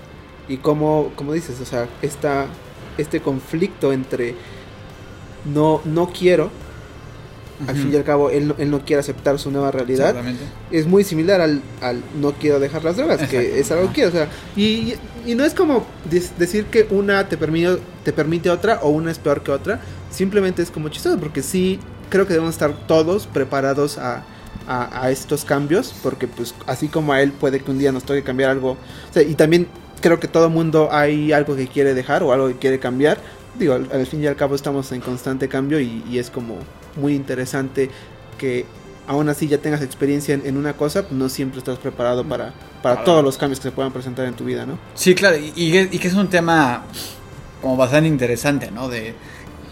Y 0.47 0.57
como, 0.57 1.11
como 1.15 1.33
dices, 1.33 1.61
o 1.61 1.65
sea, 1.65 1.87
esta, 2.01 2.47
este 2.97 3.21
conflicto 3.21 3.93
entre 3.93 4.35
no, 5.45 5.81
no 5.85 6.09
quiero, 6.09 6.49
al 7.67 7.75
fin 7.75 7.91
y 7.93 7.95
al 7.97 8.03
cabo, 8.03 8.29
él, 8.29 8.47
no- 8.49 8.55
él 8.57 8.71
no 8.71 8.85
quiere 8.85 9.01
aceptar 9.01 9.37
su 9.39 9.51
nueva 9.51 9.71
realidad, 9.71 10.13
es 10.71 10.87
muy 10.87 11.03
similar 11.03 11.41
al, 11.41 11.61
al 11.81 12.01
no 12.19 12.31
quiero 12.33 12.59
dejar 12.59 12.83
las 12.83 12.95
drogas, 12.97 13.21
que 13.27 13.59
es 13.59 13.71
algo 13.71 13.91
que, 13.93 14.05
o 14.05 14.11
sea, 14.11 14.27
y, 14.55 14.93
y- 15.25 15.35
no 15.35 15.43
es 15.45 15.53
como 15.53 15.85
decir 16.37 16.65
que 16.65 16.87
una 16.89 17.27
te 17.27 17.37
permite, 17.37 17.77
te 18.03 18.13
permite 18.13 18.49
otra 18.49 18.79
o 18.81 18.89
una 18.89 19.11
es 19.11 19.19
peor 19.19 19.41
que 19.43 19.51
otra, 19.51 19.81
simplemente 20.09 20.61
es 20.61 20.71
como 20.71 20.89
chistoso, 20.89 21.19
porque 21.19 21.41
sí 21.43 21.79
creo 22.09 22.25
que 22.25 22.33
debemos 22.33 22.55
estar 22.55 22.73
todos 22.87 23.27
preparados 23.27 23.97
a, 23.97 24.23
a, 24.67 25.03
a 25.03 25.11
estos 25.11 25.43
cambios, 25.45 25.93
porque 26.01 26.27
pues 26.27 26.55
así 26.65 26.87
como 26.87 27.13
a 27.13 27.21
él 27.21 27.31
puede 27.31 27.59
que 27.59 27.71
un 27.71 27.77
día 27.77 27.91
nos 27.91 28.03
toque 28.03 28.23
cambiar 28.23 28.49
algo, 28.51 28.71
o 28.71 29.13
sea, 29.13 29.21
y 29.23 29.35
también 29.35 29.67
creo 30.01 30.19
que 30.19 30.27
todo 30.29 30.49
mundo 30.49 30.89
hay 30.91 31.33
algo 31.33 31.55
que 31.57 31.67
quiere 31.67 31.93
dejar 31.93 32.23
o 32.23 32.31
algo 32.31 32.47
que 32.47 32.55
quiere 32.57 32.79
cambiar, 32.79 33.17
digo, 33.59 33.73
al, 33.73 33.89
al 33.91 34.05
fin 34.07 34.23
y 34.23 34.27
al 34.27 34.35
cabo 34.37 34.55
estamos 34.55 34.91
en 34.93 35.01
constante 35.01 35.49
cambio 35.49 35.79
y, 35.81 36.03
y 36.09 36.19
es 36.19 36.29
como 36.29 36.59
muy 36.99 37.15
interesante 37.15 37.89
que 38.37 38.65
aún 39.07 39.27
así 39.29 39.47
ya 39.47 39.57
tengas 39.57 39.81
experiencia 39.81 40.35
en, 40.35 40.45
en 40.45 40.57
una 40.57 40.73
cosa, 40.73 41.05
no 41.09 41.29
siempre 41.29 41.59
estás 41.59 41.79
preparado 41.79 42.23
para, 42.23 42.53
para 42.83 43.03
todos 43.03 43.23
los 43.23 43.37
cambios 43.37 43.59
que 43.59 43.69
se 43.69 43.71
puedan 43.71 43.91
presentar 43.91 44.25
en 44.25 44.35
tu 44.35 44.45
vida, 44.45 44.65
¿no? 44.65 44.77
Sí, 44.93 45.15
claro, 45.15 45.37
y, 45.37 45.51
y 45.55 45.99
que 45.99 46.07
es 46.07 46.13
un 46.13 46.27
tema 46.27 46.83
como 47.61 47.75
bastante 47.75 48.07
interesante, 48.07 48.69
¿no? 48.71 48.87
De 48.87 49.15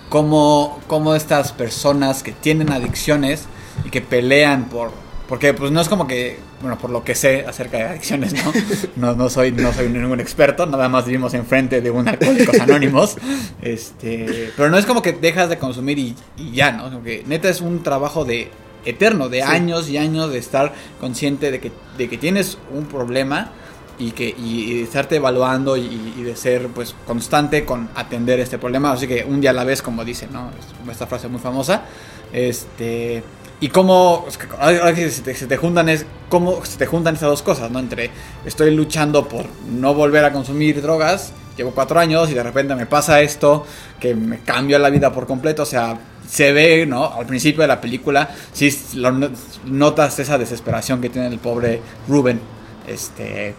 cómo, 0.10 0.79
cómo 0.88 1.15
estas 1.15 1.51
personas 1.51 2.24
que 2.24 2.31
tienen 2.31 2.72
adicciones 2.72 3.46
y 3.86 3.89
que 3.89 4.01
pelean 4.01 4.69
por... 4.69 4.91
Porque 5.27 5.53
pues 5.53 5.72
no 5.72 5.81
es 5.81 5.89
como 5.89 6.07
que, 6.07 6.39
bueno, 6.62 6.77
por 6.77 6.89
lo 6.89 7.03
que 7.03 7.13
sé 7.13 7.46
acerca 7.46 7.77
de 7.77 7.84
adicciones, 7.84 8.34
¿no? 8.34 8.53
No, 8.96 9.13
no 9.15 9.29
soy, 9.29 9.51
no 9.51 9.74
soy 9.74 9.89
ningún 9.89 10.19
experto, 10.22 10.65
nada 10.65 10.88
más 10.88 11.05
vivimos 11.05 11.34
enfrente 11.34 11.81
de 11.81 11.91
un 11.91 12.07
alcohólicos 12.07 12.60
anónimos. 12.60 13.17
Este, 13.62 14.51
pero 14.55 14.69
no 14.69 14.77
es 14.77 14.86
como 14.86 15.01
que 15.01 15.12
dejas 15.13 15.50
de 15.50 15.57
consumir 15.57 16.00
y, 16.00 16.15
y 16.38 16.51
ya, 16.51 16.72
¿no? 16.72 16.86
Como 16.86 17.03
que 17.03 17.24
neta 17.27 17.50
es 17.50 17.60
un 17.62 17.84
trabajo 17.84 18.24
de 18.25 18.50
eterno, 18.86 19.27
de 19.27 19.38
Sí. 19.41 19.43
años 19.43 19.89
y 19.89 19.98
años 19.98 20.31
de 20.31 20.38
estar 20.38 20.74
consciente 21.01 21.51
de 21.51 21.60
que, 21.60 21.72
de 21.98 22.07
que 22.07 22.17
tienes 22.17 22.57
un 22.74 22.86
problema 22.86 23.51
y 24.00 24.12
que 24.12 24.27
y, 24.29 24.72
y 24.72 24.81
estarte 24.84 25.17
evaluando 25.17 25.75
y, 25.75 26.13
y 26.17 26.24
de 26.24 26.36
ser 26.38 26.67
pues 26.67 26.96
constante 27.05 27.65
con 27.65 27.89
atender 27.96 28.39
este 28.39 28.57
problema 28.60 28.91
así 28.91 29.07
que 29.07 29.25
un 29.25 29.41
día 29.41 29.50
a 29.50 29.53
la 29.53 29.63
vez 29.63 29.81
como 29.81 30.05
dice 30.05 30.27
no 30.31 30.51
Es 30.51 30.91
esta 30.91 31.07
frase 31.07 31.27
muy 31.27 31.39
famosa 31.41 31.84
este 32.31 33.24
y 33.59 33.69
cómo 33.69 34.25
se 34.29 35.47
te, 35.47 35.57
juntan 35.57 35.89
es 35.89 36.05
cómo 36.29 36.63
se 36.63 36.77
te 36.77 36.85
juntan 36.85 37.15
estas 37.15 37.29
dos 37.29 37.41
cosas 37.41 37.71
no 37.71 37.79
entre 37.79 38.11
estoy 38.45 38.75
luchando 38.75 39.27
por 39.27 39.45
no 39.69 39.93
volver 39.93 40.25
a 40.25 40.31
consumir 40.31 40.81
drogas 40.81 41.33
llevo 41.57 41.71
cuatro 41.71 41.99
años 41.99 42.29
y 42.29 42.35
de 42.35 42.43
repente 42.43 42.75
me 42.75 42.85
pasa 42.85 43.21
esto 43.21 43.65
que 43.99 44.13
me 44.13 44.39
cambia 44.39 44.77
la 44.77 44.89
vida 44.91 45.11
por 45.11 45.25
completo 45.25 45.63
o 45.63 45.65
sea 45.65 45.97
se 46.27 46.51
ve, 46.51 46.85
¿no? 46.85 47.05
Al 47.05 47.25
principio 47.25 47.61
de 47.61 47.67
la 47.67 47.79
película, 47.79 48.29
sí 48.51 48.69
lo 48.95 49.11
no- 49.11 49.29
notas 49.65 50.19
esa 50.19 50.37
desesperación 50.37 51.01
que 51.01 51.09
tiene 51.09 51.27
el 51.27 51.39
pobre 51.39 51.81
Ruben, 52.07 52.39
este, 52.85 53.55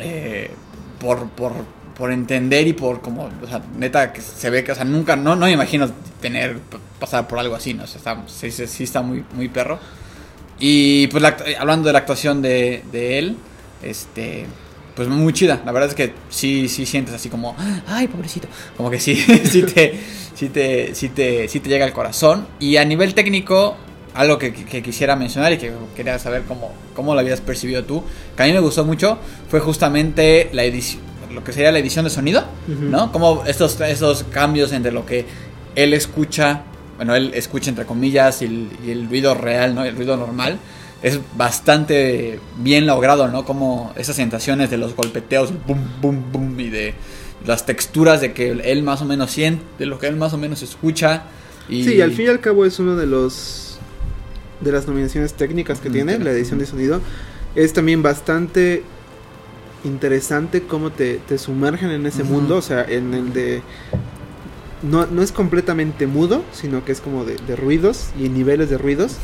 eh, 0.00 0.50
por, 0.98 1.28
por, 1.30 1.52
por 1.96 2.10
entender 2.12 2.66
y 2.66 2.72
por 2.72 3.00
como, 3.00 3.30
o 3.42 3.46
sea, 3.46 3.62
neta 3.76 4.12
que 4.12 4.20
se 4.20 4.50
ve 4.50 4.64
que, 4.64 4.72
o 4.72 4.74
sea, 4.74 4.84
nunca, 4.84 5.16
no, 5.16 5.36
no 5.36 5.46
me 5.46 5.52
imagino 5.52 5.90
tener, 6.20 6.58
pasar 6.98 7.28
por 7.28 7.38
algo 7.38 7.54
así, 7.54 7.74
¿no? 7.74 7.82
O 7.82 7.86
está, 7.86 8.22
sí, 8.26 8.84
está 8.84 9.02
muy, 9.02 9.24
muy 9.34 9.48
perro. 9.48 9.78
Y 10.58 11.08
pues 11.08 11.24
hablando 11.58 11.86
de 11.88 11.92
la 11.92 12.00
actuación 12.00 12.40
de, 12.42 12.82
de 12.92 13.18
él, 13.18 13.36
este, 13.82 14.46
pues 14.94 15.08
muy 15.08 15.32
chida. 15.32 15.60
La 15.64 15.72
verdad 15.72 15.88
es 15.88 15.94
que 15.94 16.14
sí, 16.30 16.68
sí 16.68 16.86
sientes 16.86 17.14
así 17.14 17.28
como, 17.28 17.56
ay, 17.88 18.06
pobrecito. 18.08 18.48
Como 18.76 18.90
que 18.90 19.00
sí, 19.00 19.16
sí 19.44 19.62
te, 19.62 19.98
sí 20.34 20.48
te, 20.50 20.94
sí 20.94 21.08
te, 21.08 21.48
sí 21.48 21.60
te 21.60 21.68
llega 21.68 21.84
al 21.84 21.92
corazón. 21.92 22.46
Y 22.60 22.76
a 22.76 22.84
nivel 22.84 23.14
técnico, 23.14 23.76
algo 24.14 24.38
que- 24.38 24.52
que 24.52 24.82
quisiera 24.82 25.16
mencionar 25.16 25.52
y 25.52 25.58
que 25.58 25.72
quería 25.96 26.18
saber 26.18 26.42
cómo, 26.46 26.70
cómo 26.94 27.14
lo 27.14 27.20
habías 27.20 27.40
percibido 27.40 27.82
tú, 27.84 28.04
que 28.36 28.42
a 28.42 28.46
mí 28.46 28.52
me 28.52 28.60
gustó 28.60 28.84
mucho, 28.84 29.18
fue 29.48 29.58
justamente 29.58 30.48
la 30.52 30.62
edición, 30.64 31.00
lo 31.32 31.42
que 31.44 31.52
sería 31.52 31.72
la 31.72 31.78
edición 31.78 32.04
de 32.04 32.10
sonido. 32.10 32.44
¿no? 32.68 33.10
Como 33.12 33.44
estos, 33.46 33.80
estos 33.80 34.24
cambios 34.24 34.72
entre 34.72 34.92
lo 34.92 35.04
que 35.06 35.24
él 35.74 35.94
escucha, 35.94 36.62
bueno, 36.96 37.14
él 37.14 37.32
escucha 37.34 37.70
entre 37.70 37.86
comillas 37.86 38.42
y 38.42 38.44
el, 38.46 38.68
y 38.86 38.90
el 38.90 39.08
ruido 39.08 39.34
real, 39.34 39.74
¿no? 39.74 39.84
El 39.84 39.96
ruido 39.96 40.16
normal. 40.16 40.58
Es 41.02 41.18
bastante 41.36 42.38
bien 42.58 42.86
logrado, 42.86 43.26
¿no? 43.28 43.44
Como 43.44 43.92
esas 43.96 44.14
sensaciones 44.16 44.70
de 44.70 44.76
los 44.76 44.94
golpeteos, 44.94 45.52
boom, 45.66 45.80
boom, 46.00 46.24
boom, 46.32 46.60
y 46.60 46.68
de 46.70 46.94
las 47.44 47.66
texturas 47.66 48.20
de 48.20 48.32
que 48.32 48.50
él 48.52 48.82
más 48.84 49.02
o 49.02 49.04
menos 49.04 49.32
siente, 49.32 49.64
de 49.78 49.86
lo 49.86 49.98
que 49.98 50.06
él 50.06 50.14
más 50.16 50.32
o 50.32 50.38
menos 50.38 50.62
escucha. 50.62 51.24
Y... 51.68 51.84
Sí, 51.84 52.00
al 52.00 52.12
fin 52.12 52.26
y 52.26 52.28
al 52.28 52.38
cabo 52.40 52.64
es 52.64 52.78
uno 52.78 52.94
de 52.94 53.06
los 53.06 53.78
de 54.60 54.70
las 54.70 54.86
nominaciones 54.86 55.34
técnicas 55.34 55.80
que 55.80 55.88
Mm, 55.88 55.92
tiene, 55.92 56.12
claro. 56.14 56.24
la 56.30 56.30
edición 56.36 56.60
de 56.60 56.66
sonido. 56.66 57.00
Es 57.56 57.72
también 57.72 58.00
bastante 58.02 58.84
interesante 59.84 60.62
cómo 60.62 60.90
te, 60.90 61.16
te 61.16 61.38
sumergen 61.38 61.90
en 61.90 62.06
ese 62.06 62.24
mundo, 62.24 62.56
o 62.56 62.62
sea, 62.62 62.84
en 62.84 63.14
el 63.14 63.32
de... 63.32 63.62
No, 64.82 65.06
no 65.06 65.22
es 65.22 65.30
completamente 65.30 66.06
mudo, 66.06 66.42
sino 66.52 66.84
que 66.84 66.90
es 66.92 67.00
como 67.00 67.24
de, 67.24 67.36
de 67.46 67.54
ruidos 67.54 68.10
y 68.18 68.28
niveles 68.28 68.68
de 68.68 68.78
ruidos. 68.78 69.16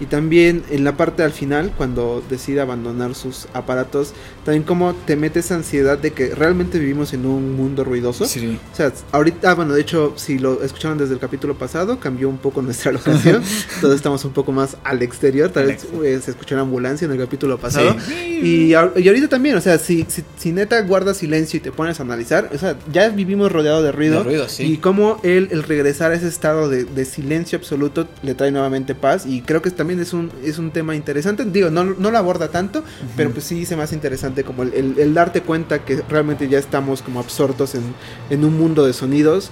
Y 0.00 0.06
también 0.06 0.62
en 0.70 0.84
la 0.84 0.96
parte 0.96 1.22
al 1.22 1.32
final, 1.32 1.72
cuando 1.76 2.22
decide 2.28 2.60
abandonar 2.60 3.14
sus 3.14 3.48
aparatos, 3.54 4.12
también 4.44 4.62
como 4.62 4.94
te 4.94 5.16
mete 5.16 5.40
esa 5.40 5.54
ansiedad 5.54 5.98
de 5.98 6.12
que 6.12 6.34
realmente 6.34 6.78
vivimos 6.78 7.12
en 7.12 7.26
un 7.26 7.56
mundo 7.56 7.82
ruidoso. 7.84 8.26
Sí. 8.26 8.58
O 8.72 8.76
sea, 8.76 8.92
ahorita, 9.12 9.50
ah, 9.50 9.54
bueno, 9.54 9.74
de 9.74 9.80
hecho, 9.80 10.12
si 10.16 10.38
lo 10.38 10.62
escucharon 10.62 10.98
desde 10.98 11.14
el 11.14 11.20
capítulo 11.20 11.56
pasado, 11.56 11.98
cambió 11.98 12.28
un 12.28 12.38
poco 12.38 12.62
nuestra 12.62 12.92
locación. 12.92 13.42
Entonces 13.74 13.96
estamos 13.96 14.24
un 14.24 14.32
poco 14.32 14.52
más 14.52 14.76
al 14.84 15.02
exterior. 15.02 15.50
Tal 15.50 15.64
Al 15.64 15.68
vez 15.70 15.86
eh, 16.04 16.20
se 16.22 16.30
escuchó 16.32 16.54
una 16.54 16.62
ambulancia 16.62 17.06
en 17.06 17.12
el 17.12 17.18
capítulo 17.18 17.58
pasado. 17.58 17.96
Sí. 18.06 18.40
Y, 18.42 18.70
y 18.70 18.74
ahorita 18.74 19.28
también, 19.28 19.56
o 19.56 19.60
sea, 19.60 19.78
si, 19.78 20.04
si, 20.08 20.22
si 20.36 20.52
neta 20.52 20.80
guardas 20.82 21.16
silencio 21.16 21.56
y 21.56 21.60
te 21.60 21.72
pones 21.72 21.98
a 22.00 22.02
analizar, 22.02 22.50
o 22.54 22.58
sea, 22.58 22.76
ya 22.92 23.08
vivimos 23.08 23.50
rodeado 23.50 23.82
de 23.82 23.92
ruido. 23.92 24.18
De 24.18 24.24
ruido, 24.24 24.48
sí. 24.48 24.64
Y 24.64 24.76
cómo 24.76 25.18
él, 25.22 25.48
el 25.52 25.62
regresar 25.62 26.12
a 26.12 26.14
ese 26.14 26.28
estado 26.28 26.68
de, 26.68 26.84
de 26.84 27.04
silencio 27.04 27.58
absoluto, 27.58 28.06
le 28.22 28.34
trae 28.34 28.50
nuevamente 28.50 28.94
paz. 28.94 29.26
Y 29.26 29.40
creo 29.40 29.62
que 29.62 29.70
también 29.70 29.85
es 29.90 30.12
un, 30.12 30.30
es 30.44 30.58
un 30.58 30.70
tema 30.70 30.94
interesante. 30.94 31.44
Digo, 31.44 31.70
no, 31.70 31.84
no 31.84 32.10
lo 32.10 32.18
aborda 32.18 32.48
tanto, 32.48 32.82
pero 33.16 33.30
pues 33.30 33.44
sí 33.44 33.64
se 33.66 33.76
me 33.76 33.82
hace 33.82 33.94
interesante 33.94 34.44
como 34.44 34.62
el, 34.62 34.72
el- 34.74 34.98
el 34.98 35.14
darte 35.14 35.40
cuenta 35.42 35.84
que 35.84 36.02
realmente 36.08 36.48
ya 36.48 36.58
estamos 36.58 37.02
como 37.02 37.20
absortos 37.20 37.74
en, 37.74 37.82
en 38.30 38.44
un 38.44 38.56
mundo 38.58 38.84
de 38.86 38.92
sonidos. 38.92 39.50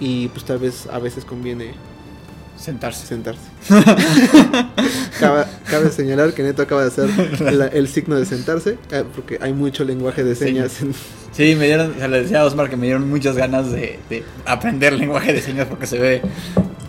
Y 0.00 0.28
pues 0.28 0.44
tal 0.44 0.58
vez 0.58 0.88
a 0.92 0.98
veces 0.98 1.24
conviene 1.24 1.72
Sentarse. 2.56 3.06
sentarse. 3.06 3.40
cabe, 5.20 5.44
cabe 5.68 5.90
señalar 5.90 6.32
que 6.34 6.42
Neto 6.42 6.62
acaba 6.62 6.82
de 6.82 6.88
hacer 6.88 7.08
la- 7.52 7.66
el 7.66 7.88
signo 7.88 8.16
de 8.16 8.24
sentarse, 8.26 8.78
eh, 8.90 9.04
porque 9.14 9.38
hay 9.40 9.52
mucho 9.52 9.84
lenguaje 9.84 10.24
de 10.24 10.34
señas. 10.34 10.80
en- 10.82 10.94
Sí, 11.32 11.56
me 11.56 11.66
dieron, 11.66 11.90
o 11.92 11.94
sea, 11.98 12.06
le 12.08 12.22
decía 12.22 12.42
a 12.42 12.44
Osmar 12.44 12.70
que 12.70 12.76
me 12.76 12.86
dieron 12.86 13.08
muchas 13.10 13.36
ganas 13.36 13.70
de, 13.72 13.98
de 14.08 14.22
aprender 14.46 14.92
lenguaje 14.92 15.32
de 15.32 15.42
señas 15.42 15.66
porque 15.68 15.86
se 15.88 15.98
ve, 15.98 16.22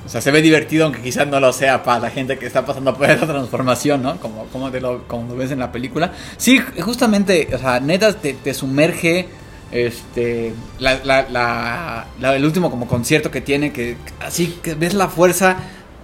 o 0.06 0.10
sea, 0.10 0.22
se 0.22 0.32
ve 0.32 0.42
divertido, 0.42 0.86
aunque 0.86 1.02
quizás 1.02 1.28
no 1.28 1.40
lo 1.40 1.52
sea 1.52 1.84
para 1.84 2.00
la 2.00 2.10
gente 2.12 2.38
que 2.38 2.46
está 2.46 2.66
pasando 2.66 2.96
por 2.96 3.10
esa 3.10 3.26
transformación, 3.26 4.04
¿no? 4.04 4.20
Como, 4.20 4.46
como, 4.48 4.70
te 4.72 4.80
lo, 4.80 5.08
como 5.08 5.28
lo 5.30 5.36
ves 5.36 5.52
en 5.52 5.60
la 5.60 5.72
película. 5.72 6.14
Sí, 6.38 6.60
justamente, 6.82 7.50
o 7.54 7.58
sea, 7.58 7.80
neta 7.80 8.14
te, 8.14 8.34
te 8.34 8.54
sumerge, 8.54 9.28
este, 9.72 10.54
la, 10.80 12.06
la, 12.20 12.36
el 12.36 12.46
último 12.46 12.70
como 12.70 12.88
concierto 12.88 13.32
que 13.32 13.42
tiene, 13.42 13.72
que 13.74 13.98
así 14.22 14.60
que 14.62 14.76
ves 14.76 14.94
la 14.94 15.08
fuerza, 15.10 15.58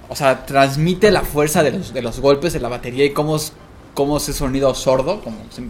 o 0.10 0.16
sea, 0.16 0.46
transmite 0.46 1.12
la 1.12 1.22
fuerza 1.22 1.64
de 1.64 1.72
los, 1.72 1.94
de 1.94 2.02
los 2.02 2.20
golpes 2.20 2.54
de 2.54 2.60
la 2.60 2.70
batería 2.70 3.06
y 3.06 3.12
cómo 3.12 3.36
es, 3.36 3.54
cómo 3.94 4.18
ese 4.18 4.34
sonido 4.34 4.74
sordo, 4.74 5.22
como, 5.22 5.38
se- 5.52 5.64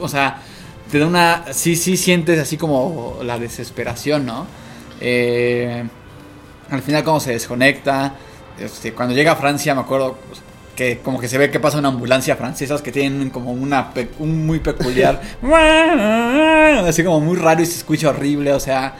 o 0.00 0.08
sea 0.08 0.42
te 0.90 0.98
da 0.98 1.06
una. 1.06 1.44
Sí, 1.52 1.76
sí 1.76 1.96
sientes 1.96 2.38
así 2.38 2.58
como 2.58 3.18
la 3.22 3.38
desesperación, 3.38 4.26
¿no? 4.26 4.46
Eh, 5.00 5.84
al 6.74 6.82
final, 6.82 7.04
cómo 7.04 7.20
se 7.20 7.32
desconecta. 7.32 8.14
Este, 8.58 8.92
cuando 8.92 9.14
llega 9.14 9.32
a 9.32 9.36
Francia, 9.36 9.74
me 9.74 9.80
acuerdo 9.82 10.18
pues, 10.28 10.40
que 10.76 10.98
como 11.02 11.18
que 11.20 11.28
se 11.28 11.38
ve 11.38 11.50
que 11.50 11.60
pasa 11.60 11.78
una 11.78 11.88
ambulancia 11.88 12.36
francesas 12.36 12.80
que 12.82 12.92
tienen 12.92 13.30
como 13.30 13.52
una 13.52 13.92
pe- 13.94 14.10
un 14.18 14.46
muy 14.46 14.58
peculiar. 14.60 15.20
así 16.86 17.02
como 17.04 17.20
muy 17.20 17.36
raro 17.36 17.62
y 17.62 17.66
se 17.66 17.76
escucha 17.78 18.08
horrible, 18.10 18.52
o 18.52 18.60
sea. 18.60 18.94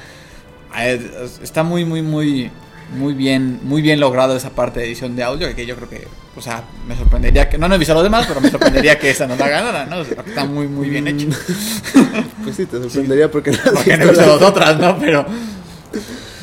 eh, 0.79 1.11
Está 1.43 1.63
muy, 1.63 1.85
muy, 1.85 2.03
muy. 2.03 2.51
Muy 2.95 3.15
bien, 3.15 3.59
muy 3.63 3.81
bien 3.81 4.01
logrado 4.01 4.37
esa 4.37 4.51
parte 4.51 4.81
de 4.81 4.85
edición 4.87 5.17
de 5.17 5.23
audio, 5.23 5.55
que 5.57 5.65
yo 5.65 5.77
creo 5.77 5.89
que, 5.89 6.07
o 6.37 6.43
sea, 6.43 6.63
me 6.87 6.95
sorprendería 6.95 7.49
que, 7.49 7.57
no, 7.57 7.67
no 7.67 7.75
he 7.77 7.79
visto 7.79 7.95
los 7.95 8.03
demás, 8.03 8.27
pero 8.29 8.39
me 8.43 8.51
sorprendería 8.51 8.99
que 8.99 9.09
esa 9.09 9.27
no 9.27 9.35
la 9.35 9.49
ganara, 9.49 9.87
¿no? 9.87 10.01
O 10.01 10.05
sea, 10.05 10.23
está 10.27 10.45
muy, 10.45 10.67
muy 10.69 10.91
bien 10.91 11.09
hecho. 11.09 11.27
Pues 12.45 12.55
sí, 12.57 12.67
te 12.67 12.77
sorprendería 12.83 13.31
porque 13.31 13.53
Porque 13.73 13.97
no 13.97 14.05
he 14.05 14.09
visto 14.09 14.21
visto 14.21 14.27
la- 14.27 14.33
las 14.35 14.43
otras, 14.43 14.79
¿no? 14.79 14.99
Pero. 14.99 15.25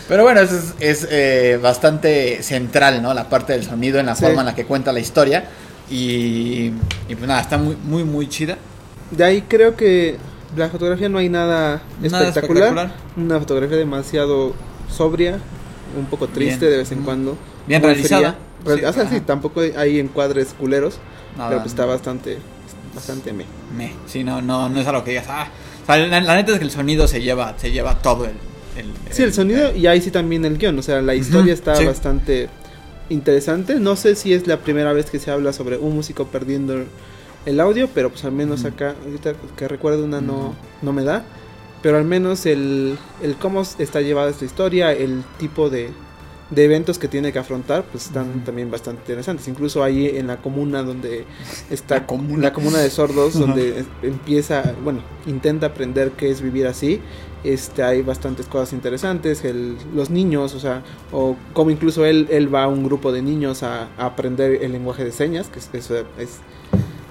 Pero 0.10 0.24
bueno, 0.24 0.42
eso 0.42 0.56
es, 0.58 0.74
es, 0.80 1.08
eh, 1.10 1.58
bastante 1.62 2.44
central, 2.44 3.02
¿no? 3.02 3.14
La 3.14 3.30
parte 3.30 3.54
del 3.54 3.64
sonido 3.64 4.00
en 4.00 4.08
la 4.08 4.16
Sí. 4.16 4.26
forma 4.26 4.42
en 4.42 4.48
la 4.48 4.56
que 4.56 4.66
cuenta 4.66 4.92
la 4.92 5.00
historia. 5.00 5.46
Y, 5.90 6.72
y 7.08 7.16
pues 7.16 7.28
nada, 7.28 7.42
está 7.42 7.58
muy, 7.58 7.76
muy, 7.78 8.04
muy 8.04 8.28
chida. 8.28 8.58
De 9.12 9.24
ahí 9.24 9.44
creo 9.44 9.76
que 9.76 10.18
la 10.58 10.70
fotografía 10.70 11.10
no 11.10 11.18
hay 11.20 11.30
nada, 11.30 11.82
Nada 12.02 12.28
espectacular. 12.28 12.64
espectacular. 12.70 12.92
Una 13.16 13.40
fotografía 13.40 13.78
demasiado 13.78 14.54
sobria, 14.92 15.38
un 15.98 16.06
poco 16.08 16.28
triste 16.28 16.66
Bien. 16.66 16.72
de 16.72 16.78
vez 16.80 16.92
en 16.92 17.04
cuando. 17.04 17.38
Bien 17.68 17.82
realizada. 17.82 18.36
fría. 18.66 18.78
Sí, 18.78 18.84
o 18.84 18.94
sea, 18.94 19.10
sí, 19.10 19.22
tampoco 19.22 19.62
hay 19.62 20.00
encuadres 20.00 20.54
culeros, 20.60 20.98
Nada, 21.38 21.50
pero 21.50 21.62
pues 21.62 21.72
está 21.72 21.86
bastante, 21.86 22.38
bastante 22.94 23.32
me. 23.32 23.46
Me. 23.78 23.94
Sí, 24.08 24.24
no, 24.24 24.42
no, 24.42 24.70
no 24.70 24.80
es 24.80 24.88
algo 24.88 25.04
que 25.04 25.12
digas. 25.12 25.26
Ah. 25.30 25.48
O 25.84 25.86
sea, 25.86 25.98
la, 25.98 26.20
la 26.22 26.36
neta 26.36 26.52
es 26.54 26.58
que 26.60 26.66
el 26.66 26.72
sonido 26.72 27.08
se 27.08 27.22
lleva, 27.22 27.54
se 27.58 27.72
lleva 27.72 27.96
todo 28.00 28.26
el. 28.26 28.34
El- 28.80 29.14
Sí, 29.14 29.24
el 29.24 29.34
sonido 29.34 29.76
y 29.76 29.88
ahí 29.88 30.02
sí 30.02 30.12
también 30.12 30.46
el 30.46 30.58
guion, 30.58 30.78
o 30.80 30.82
sea, 30.82 31.02
la 31.02 31.16
historia 31.16 31.54
está 31.54 31.76
sí. 31.76 31.86
bastante 31.86 32.50
interesante. 33.10 33.80
No 33.80 33.96
sé 33.96 34.16
si 34.16 34.34
es 34.34 34.48
la 34.48 34.58
primera 34.58 34.94
vez 34.94 35.10
que 35.10 35.20
se 35.20 35.32
habla 35.32 35.54
sobre 35.54 35.78
un 35.78 35.96
músico 35.96 36.28
perdiendo 36.28 36.84
el 37.46 37.60
audio, 37.60 37.90
pero 37.94 38.10
pues 38.10 38.24
al 38.26 38.32
menos 38.34 38.66
acá, 38.66 38.96
ahorita 39.06 39.34
que 39.58 39.68
recuerdo 39.68 40.04
una 40.06 40.22
no, 40.22 40.56
no 40.82 40.94
me 40.94 41.04
da. 41.04 41.26
Pero 41.82 41.98
al 41.98 42.04
menos 42.06 42.46
el, 42.46 42.98
el 43.24 43.36
cómo 43.36 43.62
está 43.62 44.02
llevada 44.02 44.30
esta 44.30 44.44
historia, 44.46 44.92
el 44.92 45.24
tipo 45.38 45.70
de, 45.70 45.90
de 46.52 46.66
eventos 46.66 46.98
que 46.98 47.08
tiene 47.08 47.32
que 47.32 47.40
afrontar, 47.40 47.84
pues 47.92 48.08
están 48.08 48.44
también 48.44 48.72
bastante 48.72 49.02
interesantes. 49.02 49.48
Incluso 49.48 49.84
ahí 49.84 50.08
en 50.08 50.28
la 50.28 50.38
comuna 50.38 50.82
donde 50.84 51.26
está 51.70 51.96
La 51.96 52.08
comuna. 52.08 52.42
la 52.44 52.54
comuna 52.54 52.80
de 52.80 52.90
sordos, 52.90 53.38
donde 53.40 53.86
empieza, 54.02 54.76
bueno, 54.84 55.02
intenta 55.28 55.68
aprender 55.68 56.12
qué 56.12 56.30
es 56.32 56.42
vivir 56.42 56.68
así. 56.68 57.02
Este, 57.44 57.84
hay 57.84 58.02
bastantes 58.02 58.48
cosas 58.48 58.74
interesantes, 58.74 59.46
el, 59.46 59.78
los 59.96 60.10
niños, 60.10 60.56
o 60.56 60.60
sea, 60.60 60.84
o 61.14 61.38
como 61.54 61.72
incluso 61.72 62.06
él, 62.06 62.28
él 62.32 62.54
va 62.54 62.64
a 62.64 62.68
un 62.68 62.84
grupo 62.84 63.14
de 63.14 63.22
niños 63.22 63.64
a, 63.64 63.84
a 63.98 64.06
aprender 64.08 64.62
el 64.62 64.74
lenguaje 64.74 65.06
de 65.06 65.12
señas, 65.14 65.48
que 65.50 65.60
es, 65.60 65.70
eso 65.74 65.96
es- 66.18 66.40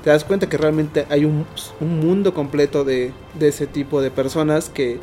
te 0.05 0.11
das 0.11 0.25
cuenta 0.25 0.49
que 0.49 0.57
realmente 0.57 1.07
hay 1.11 1.25
un, 1.25 1.45
un 1.81 2.01
mundo 2.01 2.33
completo 2.35 2.85
de, 2.85 3.13
de 3.39 3.49
ese 3.49 3.67
tipo 3.67 4.01
de 4.01 4.11
personas 4.11 4.69
que, 4.69 5.01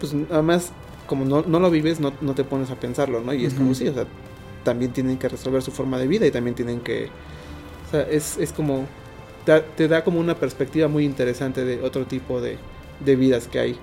pues 0.00 0.14
además, 0.30 0.72
como 1.08 1.24
no, 1.24 1.42
no 1.42 1.58
lo 1.58 1.70
vives, 1.70 1.98
no, 1.98 2.12
no 2.20 2.34
te 2.34 2.44
pones 2.44 2.70
a 2.70 2.76
pensarlo, 2.76 3.20
¿no? 3.20 3.34
Y 3.34 3.44
es 3.44 3.54
como 3.54 3.74
sí, 3.74 3.88
o 3.88 3.94
sea, 3.94 4.06
también 4.62 4.92
tienen 4.92 5.18
que 5.18 5.28
resolver 5.28 5.62
su 5.62 5.72
forma 5.72 5.98
de 5.98 6.06
vida 6.06 6.26
y 6.26 6.30
también 6.30 6.54
tienen 6.54 6.80
que, 6.80 7.08
o 7.88 7.90
sea, 7.90 8.02
es, 8.02 8.36
es 8.36 8.52
como 8.52 8.86
te, 9.44 9.60
te 9.60 9.88
da 9.88 10.04
como 10.04 10.20
una 10.20 10.36
perspectiva 10.36 10.86
muy 10.86 11.04
interesante 11.04 11.64
de 11.64 11.82
otro 11.82 12.06
tipo 12.06 12.40
de, 12.40 12.58
de 13.00 13.16
vidas 13.16 13.48
que 13.48 13.58
hay. 13.58 13.78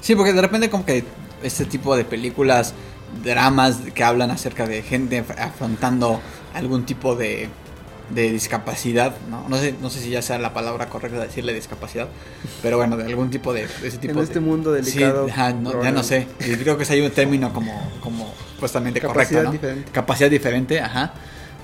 Sí, 0.00 0.16
porque 0.16 0.32
de 0.32 0.40
repente 0.40 0.70
como 0.70 0.84
que 0.84 1.04
este 1.42 1.66
tipo 1.66 1.94
de 1.96 2.04
películas, 2.04 2.74
dramas 3.22 3.78
que 3.94 4.02
hablan 4.02 4.30
acerca 4.30 4.66
de 4.66 4.82
gente 4.82 5.24
afrontando 5.38 6.20
algún 6.54 6.84
tipo 6.84 7.14
de, 7.14 7.48
de 8.10 8.30
discapacidad, 8.32 9.14
¿no? 9.30 9.46
No 9.48 9.56
sé, 9.58 9.74
no 9.82 9.90
sé 9.90 10.00
si 10.00 10.10
ya 10.10 10.22
sea 10.22 10.38
la 10.38 10.54
palabra 10.54 10.88
correcta 10.88 11.20
decirle 11.20 11.52
discapacidad, 11.52 12.08
pero 12.62 12.78
bueno, 12.78 12.96
de 12.96 13.04
algún 13.04 13.30
tipo 13.30 13.52
de, 13.52 13.66
de 13.66 13.88
ese 13.88 13.98
tipo 13.98 14.12
En 14.12 14.18
de... 14.18 14.24
este 14.24 14.40
mundo 14.40 14.72
delicado. 14.72 15.26
Sí, 15.26 15.30
ajá, 15.30 15.52
no- 15.52 15.82
ya 15.82 15.90
no 15.92 16.02
sé. 16.02 16.26
Creo 16.38 16.78
que 16.78 16.84
hay 16.90 17.00
un 17.02 17.10
término 17.10 17.52
como, 17.52 17.72
como 18.00 18.32
supuestamente 18.54 19.00
correcto, 19.00 19.18
Capacidad 19.34 19.42
¿no? 19.44 19.52
diferente. 19.52 19.92
Capacidad 19.92 20.30
diferente, 20.30 20.80
ajá. 20.80 21.12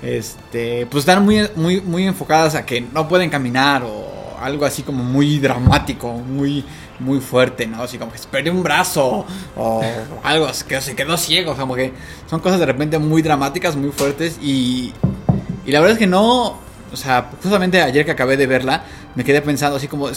Este, 0.03 0.85
pues 0.85 1.01
están 1.01 1.23
muy, 1.25 1.49
muy, 1.55 1.81
muy 1.81 2.05
enfocadas 2.05 2.53
a 2.55 2.65
que 2.65 2.81
no 2.81 3.07
pueden 3.07 3.29
caminar 3.29 3.83
o 3.83 4.37
algo 4.39 4.65
así 4.65 4.83
como 4.83 5.03
muy 5.03 5.39
dramático, 5.39 6.11
muy, 6.13 6.63
muy 6.99 7.19
fuerte, 7.21 7.65
¿no? 7.65 7.81
Así 7.81 7.97
como 7.97 8.11
que 8.11 8.17
se 8.19 8.27
perdió 8.27 8.51
un 8.51 8.61
brazo 8.61 9.25
o 9.55 9.81
algo 10.23 10.47
que 10.67 10.79
se 10.81 10.95
quedó 10.95 11.17
ciego, 11.17 11.51
o 11.53 11.55
sea, 11.55 11.61
como 11.61 11.75
que 11.75 11.91
son 12.29 12.39
cosas 12.39 12.59
de 12.59 12.65
repente 12.67 12.99
muy 12.99 13.21
dramáticas, 13.23 13.75
muy 13.75 13.91
fuertes 13.91 14.37
y, 14.41 14.93
y 15.65 15.71
la 15.71 15.79
verdad 15.79 15.93
es 15.93 15.99
que 15.99 16.07
no, 16.07 16.57
o 16.91 16.95
sea, 16.95 17.29
justamente 17.41 17.81
ayer 17.81 18.05
que 18.05 18.11
acabé 18.11 18.37
de 18.37 18.47
verla, 18.47 18.83
me 19.15 19.23
quedé 19.23 19.41
pensando 19.41 19.77
así 19.77 19.87
como, 19.87 20.05
o 20.05 20.11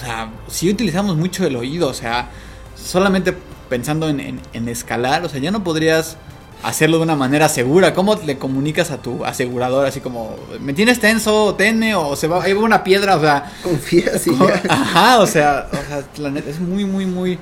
sea, 0.00 0.30
si 0.48 0.70
utilizamos 0.70 1.16
mucho 1.16 1.46
el 1.46 1.56
oído, 1.56 1.88
o 1.88 1.94
sea, 1.94 2.28
solamente 2.76 3.34
pensando 3.68 4.08
en, 4.08 4.20
en- 4.20 4.40
en 4.52 4.68
escalar, 4.68 5.24
o 5.24 5.28
sea, 5.28 5.40
ya 5.40 5.50
no 5.50 5.62
podrías 5.64 6.16
hacerlo 6.62 6.96
de 6.96 7.04
una 7.04 7.14
manera 7.16 7.48
segura. 7.48 7.94
¿Cómo 7.94 8.16
le 8.16 8.38
comunicas 8.38 8.90
a 8.90 8.98
tu 9.02 9.24
asegurador 9.24 9.86
así 9.86 10.00
como, 10.00 10.34
me 10.60 10.72
tienes 10.72 10.98
tenso, 11.00 11.54
tene, 11.54 11.94
o 11.94 12.16
se 12.16 12.26
va, 12.28 12.42
ahí 12.42 12.52
va 12.52 12.62
una 12.62 12.82
piedra, 12.82 13.16
o 13.16 13.20
sea, 13.20 13.52
Confías 13.62 14.26
y 14.26 14.36
ya. 14.36 14.62
Ajá, 14.68 15.18
o 15.20 15.26
sea, 15.26 15.68
o 15.72 15.76
sea, 15.88 16.02
la 16.22 16.30
neta 16.30 16.50
es 16.50 16.58
muy, 16.60 16.84
muy, 16.84 17.06
muy. 17.06 17.38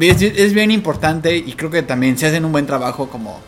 Es, 0.00 0.22
es 0.22 0.52
bien 0.54 0.70
importante 0.70 1.36
y 1.36 1.52
creo 1.52 1.70
que 1.70 1.82
también 1.82 2.16
se 2.16 2.26
hacen 2.26 2.44
un 2.44 2.52
buen 2.52 2.66
trabajo 2.66 3.08
como 3.08 3.38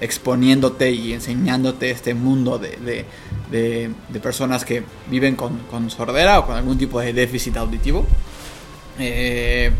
exponiéndote 0.00 0.90
y 0.90 1.12
enseñándote 1.12 1.90
este 1.90 2.14
mundo 2.14 2.58
de, 2.58 2.76
de, 2.76 3.04
de- 3.50 3.90
de 4.08 4.20
personas 4.20 4.64
que 4.64 4.82
viven 5.10 5.36
con, 5.36 5.58
con 5.70 5.90
sordera 5.90 6.38
o 6.40 6.46
con 6.46 6.56
algún 6.56 6.76
tipo 6.78 7.00
de 7.00 7.12
déficit 7.12 7.56
auditivo. 7.56 8.06
Eh, 8.98 9.70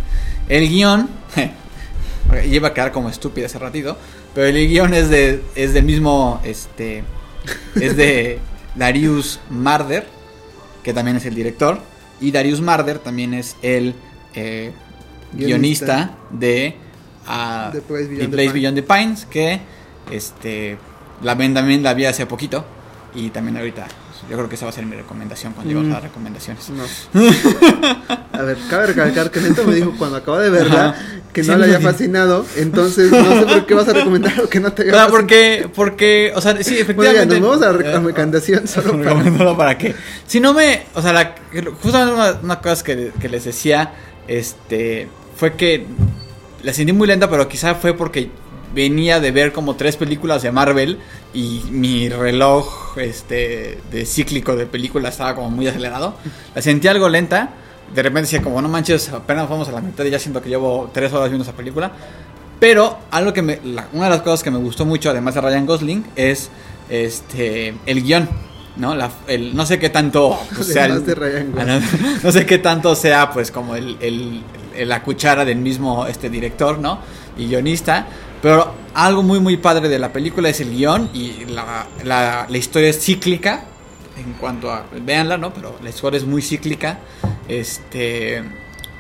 el 0.48 0.68
guion, 0.68 1.08
iba 2.50 2.68
a 2.68 2.74
quedar 2.74 2.92
como 2.92 3.08
estúpido 3.08 3.46
hace 3.46 3.58
ratito, 3.58 3.96
pero 4.34 4.46
el 4.46 4.68
guion 4.68 4.94
es, 4.94 5.08
de, 5.08 5.42
es 5.54 5.72
del 5.74 5.84
mismo, 5.84 6.40
este, 6.44 7.02
es 7.80 7.96
de 7.96 8.38
Darius 8.74 9.40
Marder, 9.50 10.06
que 10.82 10.92
también 10.92 11.16
es 11.16 11.24
el 11.26 11.34
director, 11.34 11.78
y 12.20 12.30
Darius 12.30 12.60
Marder 12.60 12.98
también 12.98 13.34
es 13.34 13.56
el 13.62 13.94
eh, 14.34 14.72
guionista, 15.32 15.94
Guionista. 15.96 16.16
de 16.30 16.76
ah, 17.26 17.70
The 17.72 17.80
Place 17.82 18.06
Beyond 18.06 18.20
The 18.20 18.28
Place. 18.36 18.52
Beyond 18.52 18.76
the 18.76 18.82
Pines, 18.82 19.24
que 19.26 19.60
este, 20.10 20.78
la 21.22 21.34
ven 21.34 21.54
también 21.54 21.82
la 21.82 21.94
vi 21.94 22.04
hace 22.06 22.26
poquito, 22.26 22.64
y 23.14 23.30
también 23.30 23.56
ahorita, 23.56 23.86
yo 24.30 24.36
creo 24.36 24.48
que 24.48 24.54
esa 24.56 24.66
va 24.66 24.70
a 24.70 24.74
ser 24.74 24.84
mi 24.86 24.96
recomendación 24.96 25.52
cuando 25.52 25.80
Mm. 25.80 25.90
a 25.90 25.94
las 25.94 26.02
recomendaciones. 26.02 26.70
No. 26.70 26.84
A 28.32 28.42
ver, 28.42 28.58
cabe 28.68 28.86
recalcar 28.88 29.30
que 29.30 29.40
Neto 29.40 29.64
me 29.64 29.74
dijo 29.74 29.94
cuando 29.96 30.16
acaba 30.18 30.40
de 30.40 30.50
verla 30.50 30.88
Ajá. 30.90 30.96
que 31.32 31.42
Sí, 31.42 31.50
no 31.50 31.56
me 31.56 31.66
le 31.66 31.74
había 31.76 31.90
fascinado. 31.90 32.44
Entonces, 32.56 33.10
no 33.10 33.40
sé 33.40 33.46
por 33.46 33.66
qué 33.66 33.74
vas 33.74 33.88
a 33.88 33.94
recomendar 33.94 34.36
lo 34.36 34.48
que 34.48 34.60
no 34.60 34.72
te 34.72 34.82
fascinado. 34.84 35.10
porque, 35.10 35.70
porque, 35.74 36.32
o 36.34 36.40
sea, 36.42 36.62
sí, 36.62 36.82
Bueno, 36.94 37.12
ya, 37.12 37.22
efectivamente. 37.22 37.40
nos 37.40 37.48
vamos 37.60 37.62
a 37.62 37.72
la 37.72 37.78
Eh, 37.88 37.92
recomendación 37.98 38.68
solo 38.68 39.02
para. 39.02 39.56
para 39.56 39.78
que. 39.78 39.94
Si 40.26 40.40
no 40.40 40.52
me. 40.52 40.82
O 40.94 41.00
sea, 41.00 41.14
la, 41.14 41.34
justamente 41.82 42.14
una, 42.14 42.38
una 42.42 42.60
cosa 42.60 42.84
que, 42.84 43.12
que 43.18 43.28
les 43.30 43.44
decía. 43.44 43.94
Este. 44.28 45.08
Fue 45.36 45.54
que. 45.54 45.86
La 46.62 46.74
sentí 46.74 46.92
muy 46.92 47.06
lenta, 47.06 47.30
pero 47.30 47.48
quizá 47.48 47.74
fue 47.74 47.94
porque 47.94 48.30
venía 48.74 49.20
de 49.20 49.30
ver 49.30 49.52
como 49.52 49.76
tres 49.76 49.96
películas 49.96 50.42
de 50.42 50.52
Marvel. 50.52 50.98
Y 51.34 51.62
mi 51.70 52.08
reloj. 52.08 52.96
Este. 52.98 53.78
De 53.90 54.04
cíclico 54.06 54.56
de 54.56 54.66
películas 54.66 55.12
estaba 55.14 55.34
como 55.34 55.50
muy 55.50 55.66
acelerado. 55.68 56.14
La 56.54 56.62
sentí 56.62 56.88
algo 56.88 57.08
lenta. 57.08 57.50
De 57.94 58.02
repente 58.02 58.22
decía, 58.22 58.42
como 58.42 58.60
no 58.60 58.68
manches, 58.68 59.10
apenas 59.10 59.48
vamos 59.48 59.68
a 59.68 59.72
la 59.72 59.80
mitad 59.80 60.04
y 60.04 60.10
ya 60.10 60.18
siento 60.18 60.42
que 60.42 60.48
llevo 60.48 60.90
tres 60.92 61.12
horas 61.12 61.28
viendo 61.28 61.44
esa 61.44 61.52
película. 61.56 61.92
Pero 62.58 62.98
algo 63.10 63.32
que 63.32 63.42
me, 63.42 63.60
la- 63.64 63.86
una 63.92 64.04
de 64.04 64.10
las 64.10 64.22
cosas 64.22 64.42
que 64.42 64.50
me 64.50 64.58
gustó 64.58 64.84
mucho, 64.86 65.10
además 65.10 65.34
de 65.34 65.40
Ryan 65.42 65.66
Gosling, 65.66 66.04
es 66.16 66.50
este 66.88 67.74
el 67.86 68.02
guion, 68.02 68.28
¿no? 68.76 68.94
La- 68.94 69.10
el, 69.28 69.54
no 69.54 69.66
sé 69.66 69.78
qué 69.78 69.90
tanto 69.90 70.38
pues, 70.54 70.66
sea 70.72 70.86
el- 70.86 71.04
de 71.04 71.14
Ryan 71.14 71.52
Gosling. 71.54 71.66
No, 71.68 72.18
no 72.24 72.32
sé 72.32 72.46
qué 72.46 72.58
tanto 72.58 72.94
sea 72.96 73.30
pues 73.30 73.50
como 73.50 73.76
el- 73.76 73.96
el- 74.00 74.42
la 74.88 75.02
cuchara 75.02 75.44
del 75.44 75.58
mismo 75.58 76.06
este 76.06 76.28
director, 76.30 76.78
¿no? 76.78 76.98
Y 77.38 77.46
guionista. 77.46 78.06
Pero 78.42 78.74
algo 78.94 79.22
muy 79.22 79.40
muy 79.40 79.56
padre 79.56 79.88
de 79.88 79.98
la 79.98 80.12
película 80.12 80.48
es 80.48 80.60
el 80.60 80.70
guion 80.70 81.10
y 81.14 81.44
la, 81.46 81.86
la- 82.04 82.46
la 82.48 82.58
historia 82.58 82.88
es 82.90 83.00
cíclica 83.04 83.64
en 84.18 84.32
cuanto 84.34 84.70
a 84.70 84.84
véanla, 85.02 85.36
¿no? 85.36 85.52
Pero 85.52 85.76
la 85.82 85.90
historia 85.90 86.18
es 86.18 86.24
muy 86.26 86.42
cíclica. 86.42 86.98
Este 87.48 88.42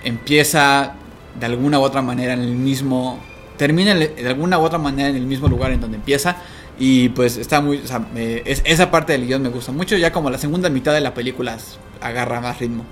empieza 0.04 0.94
de 1.38 1.46
alguna 1.46 1.78
u 1.78 1.82
otra 1.82 2.02
manera 2.02 2.32
en 2.34 2.40
el 2.40 2.54
mismo 2.54 3.18
termina 3.56 3.94
de 3.94 4.26
alguna 4.26 4.58
u 4.58 4.62
otra 4.62 4.78
manera 4.78 5.08
en 5.08 5.16
el 5.16 5.26
mismo 5.26 5.48
lugar 5.48 5.72
en 5.72 5.80
donde 5.80 5.96
empieza 5.96 6.36
y 6.78 7.08
pues 7.10 7.38
está 7.38 7.60
muy 7.62 7.78
o 7.78 7.86
sea, 7.86 7.98
me- 8.00 8.42
es- 8.44 8.62
esa 8.66 8.90
parte 8.90 9.12
del 9.12 9.26
guion 9.26 9.42
me 9.42 9.48
gusta 9.48 9.72
mucho 9.72 9.96
ya 9.96 10.12
como 10.12 10.28
la 10.30 10.36
segunda 10.38 10.68
mitad 10.68 10.92
de 10.92 11.00
la 11.00 11.14
película 11.14 11.56
agarra 12.02 12.40
más 12.42 12.58
ritmo 12.58 12.84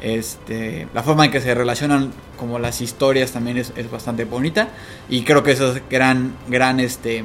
este 0.00 0.88
la 0.94 1.02
forma 1.02 1.26
en 1.26 1.30
que 1.30 1.40
se 1.40 1.54
relacionan 1.54 2.12
como 2.38 2.58
las 2.58 2.80
historias 2.80 3.32
también 3.32 3.58
es, 3.58 3.72
es 3.76 3.90
bastante 3.90 4.24
bonita 4.24 4.68
y 5.08 5.22
creo 5.22 5.42
que 5.42 5.52
eso 5.52 5.74
es 5.74 5.82
gran 5.90 6.34
gran 6.48 6.80
este 6.80 7.24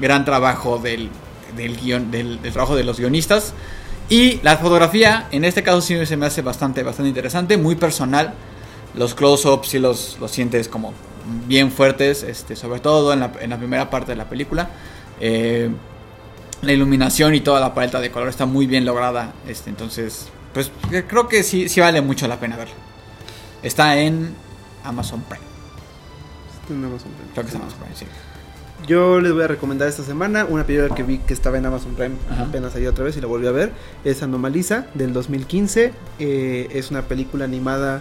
gran 0.00 0.24
trabajo 0.24 0.78
del 0.78 1.10
del 1.56 1.76
guion 1.76 2.10
del, 2.10 2.40
del 2.42 2.52
trabajo 2.52 2.74
de 2.74 2.84
los 2.84 2.98
guionistas 2.98 3.52
y 4.08 4.40
la 4.42 4.56
fotografía 4.56 5.28
en 5.30 5.44
este 5.44 5.62
caso 5.62 5.80
sí 5.80 6.06
se 6.06 6.16
me 6.16 6.26
hace 6.26 6.42
bastante 6.42 6.82
bastante 6.82 7.08
interesante 7.08 7.56
muy 7.56 7.74
personal 7.74 8.34
los 8.94 9.14
close-ups 9.14 9.68
sí 9.68 9.78
los, 9.78 10.16
los 10.20 10.30
sientes 10.30 10.68
como 10.68 10.94
bien 11.46 11.70
fuertes, 11.70 12.22
este, 12.22 12.56
sobre 12.56 12.80
todo 12.80 13.12
en 13.12 13.20
la, 13.20 13.32
en 13.40 13.50
la 13.50 13.58
primera 13.58 13.90
parte 13.90 14.12
de 14.12 14.16
la 14.16 14.28
película. 14.28 14.70
Eh, 15.20 15.70
la 16.62 16.72
iluminación 16.72 17.34
y 17.34 17.40
toda 17.40 17.60
la 17.60 17.74
paleta 17.74 18.00
de 18.00 18.10
color 18.10 18.28
está 18.28 18.46
muy 18.46 18.66
bien 18.66 18.84
lograda. 18.84 19.32
Este, 19.46 19.70
entonces, 19.70 20.28
pues 20.56 20.70
eh, 20.90 21.04
creo 21.06 21.28
que 21.28 21.42
sí, 21.42 21.68
sí 21.68 21.80
vale 21.80 22.00
mucho 22.00 22.26
la 22.26 22.40
pena 22.40 22.56
verlo. 22.56 22.74
Está 23.62 23.98
en 23.98 24.34
Amazon 24.84 25.20
Prime. 25.28 25.44
Tenemos 26.66 27.04
un 27.04 27.12
premio. 27.12 27.32
Creo 27.34 27.44
que 27.44 27.50
es 27.50 27.56
Amazon 27.56 27.78
Prime, 27.80 27.94
sí. 27.94 28.06
Yo 28.86 29.20
les 29.20 29.32
voy 29.32 29.42
a 29.42 29.48
recomendar 29.48 29.86
esta 29.88 30.02
semana 30.02 30.46
una 30.48 30.64
película 30.64 30.94
que 30.94 31.02
vi 31.02 31.18
que 31.18 31.34
estaba 31.34 31.58
en 31.58 31.66
Amazon 31.66 31.94
Prime 31.94 32.14
Ajá. 32.30 32.42
apenas 32.44 32.74
ayer 32.74 32.88
otra 32.88 33.04
vez 33.04 33.16
y 33.16 33.20
la 33.20 33.26
volví 33.26 33.46
a 33.46 33.50
ver. 33.50 33.72
Es 34.04 34.22
Anomalisa 34.22 34.86
del 34.94 35.12
2015. 35.12 35.92
Eh, 36.18 36.68
es 36.72 36.90
una 36.90 37.02
película 37.02 37.44
animada 37.44 38.00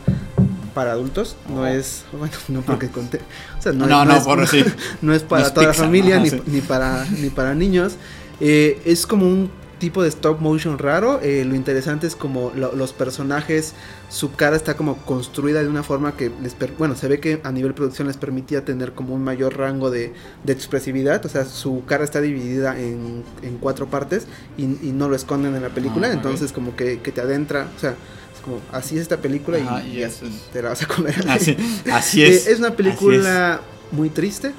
para 0.74 0.91
adultos. 0.91 1.36
No 1.50 1.62
Oh. 1.62 1.65
es. 1.65 2.06
Bueno, 2.13 2.34
no 2.50 2.62
porque 2.62 2.88
conté. 2.89 3.20
O 3.58 3.62
sea, 3.62 3.74
No, 3.74 3.86
no, 3.88 4.06
no, 4.06 4.15
es, 4.18 4.24
por 4.24 4.48
sí. 4.48 4.63
no 5.02 5.13
es 5.13 5.24
para 5.24 5.41
No 5.41 5.48
es 5.48 5.54
toda 5.54 5.68
Pixar, 5.68 5.82
la 5.86 5.88
familia 5.88 6.15
ajá, 6.15 6.24
ni, 6.24 6.30
sí. 6.30 6.41
ni 6.46 6.62
para, 6.62 7.06
ni 7.06 7.30
para 7.30 7.54
niños. 7.56 7.96
Eh, 8.39 8.82
es 8.86 9.06
como 9.08 9.26
un 9.28 9.50
tipo 9.80 10.02
de 10.04 10.10
stop 10.10 10.40
motion 10.42 10.78
raro. 10.80 11.20
Eh, 11.22 11.44
lo 11.46 11.56
interesante 11.56 12.08
es 12.08 12.16
como 12.16 12.52
lo- 12.56 12.74
los 12.76 12.94
personajes, 12.94 13.74
su 14.10 14.34
cara 14.34 14.56
está 14.56 14.76
como 14.76 14.98
construida 14.98 15.62
de 15.62 15.68
una 15.68 15.84
forma 15.84 16.16
que 16.16 16.32
les, 16.42 16.54
per- 16.54 16.74
bueno, 16.78 16.96
se 16.96 17.08
ve 17.08 17.20
que 17.20 17.42
a 17.44 17.52
nivel 17.52 17.74
producción 17.74 18.08
les 18.08 18.18
permitía 18.18 18.64
tener 18.66 18.94
como 18.94 19.14
un 19.16 19.24
mayor 19.24 19.58
rango 19.58 19.92
de, 19.92 20.14
de 20.44 20.54
expresividad. 20.54 21.26
O 21.26 21.30
sea, 21.30 21.46
su 21.46 21.84
cara 21.86 22.04
está 22.04 22.22
dividida 22.22 22.80
en, 22.80 23.24
en 23.42 23.58
cuatro 23.58 23.88
partes 23.88 24.28
y, 24.58 24.64
y 24.64 24.92
no 24.94 25.10
lo 25.10 25.16
esconden 25.16 25.56
en 25.56 25.62
la 25.62 25.70
película. 25.70 26.08
Ah, 26.08 26.14
entonces 26.14 26.52
como 26.52 26.76
que, 26.76 27.00
que 27.02 27.12
te 27.12 27.22
adentra, 27.22 27.68
o 27.76 27.80
sea, 27.80 27.92
es 27.92 28.42
como 28.44 28.60
así 28.72 28.96
es 28.96 29.02
esta 29.04 29.18
película 29.18 29.58
Ajá, 29.58 29.84
y, 29.84 29.98
y 29.98 30.04
es- 30.04 30.22
te 30.54 30.62
la 30.62 30.70
vas 30.70 30.82
a 30.84 30.88
comer. 30.88 31.16
Así, 31.30 31.58
así 31.92 32.24
Eh, 32.24 32.30
es. 32.30 32.48
es 32.48 32.60
una 32.60 32.72
película 32.76 33.62
muy 33.92 34.10
triste, 34.10 34.52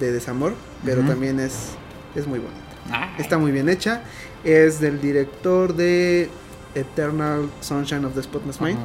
de 0.00 0.12
desamor, 0.12 0.54
pero 0.84 1.00
Ujú. 1.00 1.10
también 1.10 1.38
es, 1.40 1.52
es 2.16 2.26
muy 2.26 2.38
bonita. 2.38 2.60
Ay. 2.90 3.10
Está 3.18 3.38
muy 3.38 3.52
bien 3.52 3.68
hecha. 3.68 4.02
Es 4.44 4.80
del 4.80 5.00
director 5.00 5.74
de 5.74 6.28
Eternal 6.74 7.48
Sunshine 7.60 8.04
of 8.04 8.14
the 8.14 8.22
Spotless 8.22 8.60
Mind, 8.60 8.78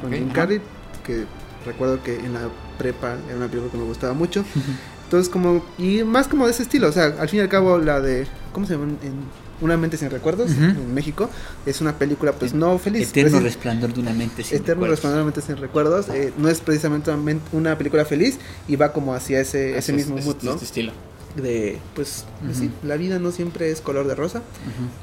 con 0.00 0.08
ok, 0.10 0.14
Jim. 0.14 0.30
Carrey, 0.32 0.60
que 1.04 1.24
recuerdo 1.66 2.02
que 2.02 2.16
en 2.16 2.34
la 2.34 2.48
prepa 2.78 3.16
era 3.28 3.36
una 3.36 3.46
película 3.48 3.70
que 3.72 3.78
me 3.78 3.84
gustaba 3.84 4.14
mucho. 4.14 4.44
Entonces, 5.04 5.28
como, 5.28 5.62
y 5.76 6.04
más 6.04 6.26
como 6.28 6.46
de 6.46 6.52
ese 6.52 6.62
estilo, 6.62 6.88
o 6.88 6.92
sea, 6.92 7.14
al 7.18 7.28
fin 7.28 7.40
y 7.40 7.42
al 7.42 7.48
cabo, 7.50 7.78
la 7.78 8.00
de, 8.00 8.26
¿cómo 8.52 8.66
se 8.66 8.72
llama? 8.74 8.86
En 9.02 9.12
Una 9.60 9.76
mente 9.76 9.98
sin 9.98 10.08
recuerdos, 10.10 10.50
en 10.52 10.94
México, 10.94 11.28
es 11.66 11.82
una 11.82 11.92
película, 11.98 12.32
pues 12.32 12.54
no 12.54 12.78
feliz. 12.78 13.10
Eterno 13.10 13.38
precis- 13.38 13.42
resplandor 13.44 13.92
de 13.92 14.00
una 14.00 14.12
mente 14.14 14.42
sin 14.42 14.56
Eterno 14.56 14.86
recuerdos. 14.86 14.90
resplandor 14.90 15.16
de 15.18 15.22
una 15.22 15.26
mente 15.26 15.40
sin 15.42 15.56
recuerdos. 15.58 16.08
eh, 16.08 16.32
no 16.38 16.48
es 16.48 16.60
precisamente 16.62 17.12
una 17.52 17.76
película 17.76 18.04
feliz 18.06 18.38
y 18.66 18.76
va 18.76 18.92
como 18.94 19.12
hacia 19.14 19.38
ese, 19.40 19.76
ese 19.76 19.92
es, 19.92 19.96
mismo 19.98 20.16
es- 20.18 20.24
mood, 20.24 20.36
es 20.38 20.44
¿no? 20.44 20.52
este 20.54 20.64
estilo. 20.64 20.92
De 21.36 21.78
pues, 21.94 22.24
sí, 22.52 22.70
la 22.82 22.96
vida 22.96 23.18
no 23.18 23.30
siempre 23.30 23.70
es 23.70 23.80
color 23.80 24.06
de 24.06 24.14
rosa. 24.14 24.42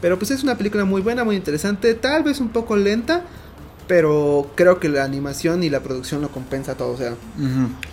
Pero 0.02 0.18
pues 0.18 0.32
es 0.32 0.44
una 0.44 0.58
película 0.58 0.86
muy 0.86 1.02
buena, 1.02 1.24
muy 1.24 1.36
interesante, 1.36 1.94
tal 1.96 2.24
vez 2.24 2.40
un 2.40 2.50
poco 2.50 2.76
lenta, 2.76 3.24
pero 3.88 4.52
creo 4.56 4.80
que 4.80 4.90
la 4.90 5.04
animación 5.04 5.64
y 5.64 5.70
la 5.70 5.82
producción 5.82 6.22
lo 6.22 6.30
compensa 6.30 6.76
todo, 6.76 6.92
o 6.92 6.98
sea, 6.98 7.16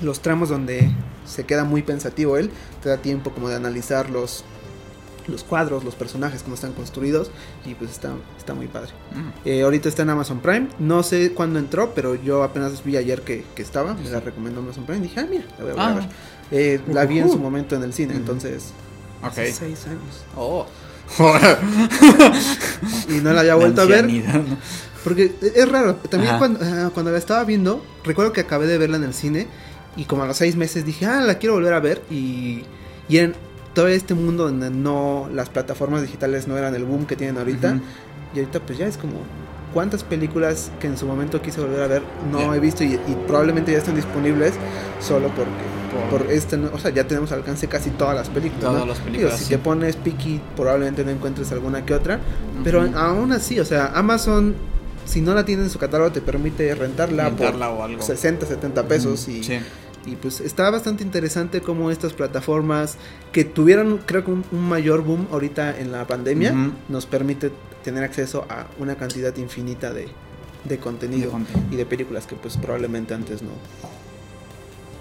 los 0.02 0.20
tramos 0.20 0.48
donde 0.48 0.90
se 1.24 1.44
queda 1.44 1.64
muy 1.64 1.82
pensativo 1.82 2.36
él, 2.36 2.50
te 2.82 2.88
da 2.88 2.98
tiempo 2.98 3.30
como 3.32 3.48
de 3.48 3.56
analizar 3.56 4.10
los 4.10 4.44
los 5.28 5.44
cuadros, 5.44 5.84
los 5.84 5.94
personajes, 5.94 6.42
cómo 6.42 6.54
están 6.54 6.72
construidos 6.72 7.30
y 7.64 7.74
pues 7.74 7.90
está, 7.90 8.12
está 8.38 8.54
muy 8.54 8.66
padre. 8.68 8.90
Mm. 9.14 9.48
Eh, 9.48 9.62
ahorita 9.62 9.88
está 9.88 10.02
en 10.02 10.10
Amazon 10.10 10.40
Prime, 10.40 10.68
no 10.78 11.02
sé 11.02 11.32
cuándo 11.32 11.58
entró, 11.58 11.92
pero 11.94 12.14
yo 12.14 12.42
apenas 12.42 12.84
vi 12.84 12.96
ayer 12.96 13.22
que, 13.22 13.44
que 13.54 13.62
estaba, 13.62 13.94
me 13.94 14.08
la 14.08 14.20
recomendó 14.20 14.60
Amazon 14.60 14.84
Prime 14.86 15.00
y 15.04 15.08
dije, 15.08 15.20
ah, 15.20 15.26
mira, 15.28 15.44
la 15.58 15.64
voy 15.64 15.72
a, 15.76 15.86
Ah. 15.88 15.94
ver. 15.94 16.08
Eh, 16.52 16.80
la 16.92 17.04
vi 17.06 17.18
en 17.18 17.28
su 17.30 17.38
momento 17.38 17.74
en 17.76 17.82
el 17.82 17.92
cine, 17.92 18.14
entonces, 18.14 18.66
Ok. 19.22 19.28
hace 19.30 19.52
seis 19.52 19.86
años. 19.86 20.24
Oh. 20.36 20.66
Y 23.08 23.14
no 23.20 23.32
la 23.32 23.40
había 23.40 23.54
vuelto 23.54 23.82
a 23.82 23.84
ver, 23.84 24.06
porque 25.04 25.32
es 25.54 25.68
raro, 25.68 25.94
también 25.96 26.30
Ajá. 26.30 26.38
cuando, 26.38 26.60
ah, 26.62 26.90
cuando 26.92 27.12
la 27.12 27.18
estaba 27.18 27.44
viendo, 27.44 27.84
recuerdo 28.04 28.32
que 28.32 28.40
acabé 28.40 28.66
de 28.66 28.76
verla 28.78 28.96
en 28.96 29.04
el 29.04 29.14
cine 29.14 29.46
y 29.96 30.04
como 30.04 30.24
a 30.24 30.26
los 30.26 30.36
seis 30.36 30.56
meses 30.56 30.84
dije, 30.84 31.06
ah, 31.06 31.20
la 31.20 31.38
quiero 31.38 31.54
volver 31.54 31.74
a 31.74 31.80
ver 31.80 32.02
y, 32.10 32.64
y 33.08 33.18
en 33.18 33.34
todo 33.76 33.88
este 33.88 34.14
mundo 34.14 34.44
donde 34.44 34.70
no, 34.70 35.28
las 35.32 35.50
plataformas 35.50 36.00
digitales 36.02 36.48
no 36.48 36.56
eran 36.56 36.74
el 36.74 36.84
boom 36.84 37.04
que 37.06 37.14
tienen 37.14 37.36
ahorita, 37.38 37.72
Ujú. 37.74 37.80
y 38.34 38.38
ahorita 38.40 38.60
pues 38.60 38.78
ya 38.78 38.86
es 38.86 38.96
como 38.96 39.18
cuántas 39.74 40.02
películas 40.02 40.70
que 40.80 40.86
en 40.86 40.96
su 40.96 41.06
momento 41.06 41.42
quise 41.42 41.60
volver 41.60 41.82
a 41.82 41.86
ver 41.86 42.02
no 42.32 42.40
Ya. 42.40 42.56
he 42.56 42.60
visto 42.60 42.82
y, 42.82 42.94
y 42.94 43.16
probablemente 43.26 43.72
ya 43.72 43.78
están 43.78 43.94
disponibles 43.94 44.54
solo 45.00 45.28
porque 45.28 45.52
Por- 46.10 46.20
por 46.24 46.30
este 46.32 46.56
o 46.56 46.78
sea 46.78 46.90
ya 46.90 47.06
tenemos 47.06 47.30
al 47.32 47.38
alcance 47.40 47.68
casi 47.68 47.90
todas 47.90 48.14
las 48.16 48.28
películas 48.30 48.62
Todas 48.64 48.80
¿no? 48.80 48.86
las 48.86 48.96
Digo, 48.98 49.06
películas, 49.10 49.38
si 49.38 49.44
sí. 49.44 49.50
te 49.50 49.58
pones 49.58 49.96
picky 49.96 50.40
probablemente 50.56 51.04
no 51.04 51.10
encuentres 51.10 51.52
alguna 51.52 51.84
que 51.84 51.92
otra 51.94 52.20
pero 52.64 52.84
Ujú. 52.86 52.96
aún 52.98 53.32
así 53.32 53.60
o 53.60 53.64
sea 53.66 53.92
Amazon 53.94 54.54
si 55.04 55.20
no 55.20 55.34
la 55.34 55.44
tiene 55.44 55.62
en 55.64 55.70
su 55.70 55.78
catálogo 55.78 56.10
te 56.10 56.20
permite 56.20 56.74
rentarla, 56.74 57.24
Rentarla 57.26 57.68
por 57.70 57.78
o 57.80 57.84
algo. 57.84 58.02
60 58.02 58.46
70 58.46 58.88
pesos 58.88 59.28
y, 59.28 59.44
Sí. 59.44 59.58
Y 60.06 60.16
pues 60.16 60.40
está 60.40 60.70
bastante 60.70 61.02
interesante 61.02 61.60
cómo 61.60 61.90
estas 61.90 62.12
plataformas 62.12 62.96
que 63.32 63.44
tuvieron 63.44 63.98
creo 64.06 64.24
que 64.24 64.30
un, 64.30 64.44
un 64.52 64.68
mayor 64.68 65.02
boom 65.02 65.26
ahorita 65.32 65.78
en 65.78 65.90
la 65.92 66.06
pandemia 66.06 66.54
nos 66.88 67.06
permite 67.06 67.50
tener 67.84 68.04
acceso 68.04 68.46
a 68.48 68.66
una 68.78 68.94
cantidad 68.96 69.36
infinita 69.36 69.92
de, 69.92 70.08
de 70.64 70.78
contenido 70.78 71.26
De 71.26 71.30
contenido. 71.32 71.68
y 71.72 71.76
de 71.76 71.86
películas 71.86 72.26
que 72.26 72.36
pues 72.36 72.56
probablemente 72.56 73.14
antes 73.14 73.42
no. 73.42 73.50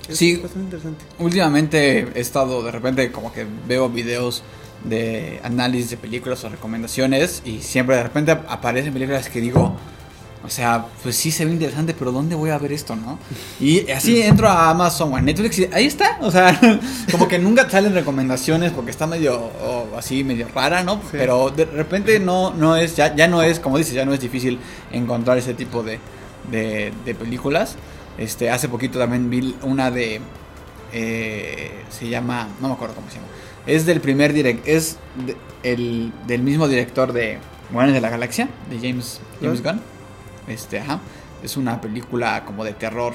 Es 0.10 0.18
Sí. 0.18 0.36
bastante 0.38 0.66
interesante. 0.66 1.04
Últimamente 1.20 2.08
he 2.14 2.20
estado, 2.20 2.62
de 2.64 2.72
repente, 2.72 3.12
como 3.12 3.34
que 3.34 3.46
veo 3.68 3.90
videos 3.90 4.44
de 4.84 5.40
análisis 5.44 5.90
de 5.92 5.98
películas 5.98 6.44
o 6.44 6.50
recomendaciones 6.50 7.42
y 7.44 7.62
siempre 7.62 7.96
de 7.96 8.04
repente 8.04 8.32
ap- 8.32 8.46
aparecen 8.48 8.94
películas 8.94 9.28
que 9.30 9.42
digo, 9.42 9.76
o 10.46 10.50
sea, 10.50 10.86
pues 11.04 11.16
sí 11.16 11.32
se 11.32 11.44
ve 11.46 11.52
interesante, 11.52 11.94
pero 11.98 12.12
¿dónde 12.12 12.36
voy 12.36 12.52
a 12.52 12.58
ver 12.58 12.72
esto, 12.72 12.96
no? 12.96 13.18
Y 13.60 13.90
así 13.92 14.22
entro 14.22 14.48
a 14.48 14.70
Amazon 14.70 15.12
o 15.12 15.16
a 15.18 15.22
Netflix 15.22 15.60
y 15.60 15.70
ahí 15.74 15.86
está, 15.86 16.18
o 16.22 16.30
sea, 16.32 16.60
como 17.12 17.28
que 17.28 17.40
nunca 17.40 17.70
salen 17.70 17.94
recomendaciones 17.94 18.72
porque 18.72 18.92
está 18.92 19.08
medio 19.08 19.38
o 19.40 19.98
así, 19.98 20.24
medio 20.24 20.48
rara, 20.54 20.84
¿no? 20.84 20.96
Sí. 20.96 21.10
Pero 21.14 21.50
de 21.50 21.66
repente 21.66 22.20
no, 22.20 22.54
no 22.54 22.76
es, 22.76 22.96
ya, 22.96 23.16
ya 23.16 23.28
no 23.28 23.42
es, 23.42 23.60
como 23.60 23.78
dices, 23.78 23.94
ya 23.94 24.06
no 24.06 24.14
es 24.14 24.20
difícil 24.20 24.60
encontrar 24.92 25.38
ese 25.38 25.54
tipo 25.54 25.84
de, 25.84 26.00
de, 26.52 26.94
de 27.04 27.16
películas. 27.16 27.76
Este, 28.18 28.50
hace 28.50 28.70
poquito 28.70 28.98
también 29.00 29.30
vi 29.30 29.56
una 29.64 29.92
de, 29.92 30.22
eh, 30.94 31.72
se 31.90 32.08
llama, 32.08 32.48
no 32.62 32.68
me 32.70 32.74
acuerdo 32.76 32.96
cómo 32.96 33.10
se 33.10 33.16
llama. 33.16 33.28
Es 33.68 33.86
del 33.86 34.00
primer 34.02 34.32
direct, 34.34 34.68
es 34.68 34.98
de- 35.26 35.36
el, 35.64 36.14
del 36.28 36.42
mismo 36.44 36.68
director 36.68 37.12
de 37.12 37.40
Guardianes 37.72 37.96
de 37.96 38.02
la 38.02 38.10
Galaxia, 38.10 38.48
de 38.70 38.78
James, 38.78 39.20
James 39.42 39.64
Gunn. 39.64 39.82
Este, 40.48 40.80
ajá. 40.80 41.00
Es 41.44 41.58
una 41.58 41.80
película 41.82 42.44
como 42.46 42.64
de 42.64 42.74
terror, 42.74 43.14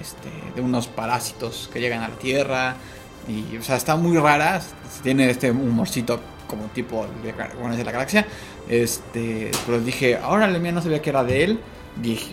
este, 0.00 0.28
de 0.54 0.60
unos 0.60 0.86
parásitos 0.86 1.70
que 1.72 1.80
llegan 1.80 2.02
a 2.02 2.08
la 2.08 2.16
Tierra. 2.16 2.76
Y, 3.28 3.56
o 3.56 3.62
sea, 3.62 3.76
está 3.76 3.96
muy 3.96 4.18
rara. 4.18 4.60
Tiene 5.02 5.30
este 5.30 5.50
humorcito 5.50 6.20
como 6.46 6.64
tipo 6.66 7.06
de 7.22 7.32
Guardianes 7.32 7.78
de 7.78 7.84
la 7.84 7.92
Galaxia. 7.92 8.26
Este, 8.68 9.50
pero 9.66 9.80
dije, 9.80 10.16
ahora 10.16 10.46
la 10.46 10.58
mía 10.58 10.72
no 10.72 10.82
sabía 10.82 11.00
que 11.00 11.10
era 11.10 11.24
de 11.24 11.44
él. 11.44 11.60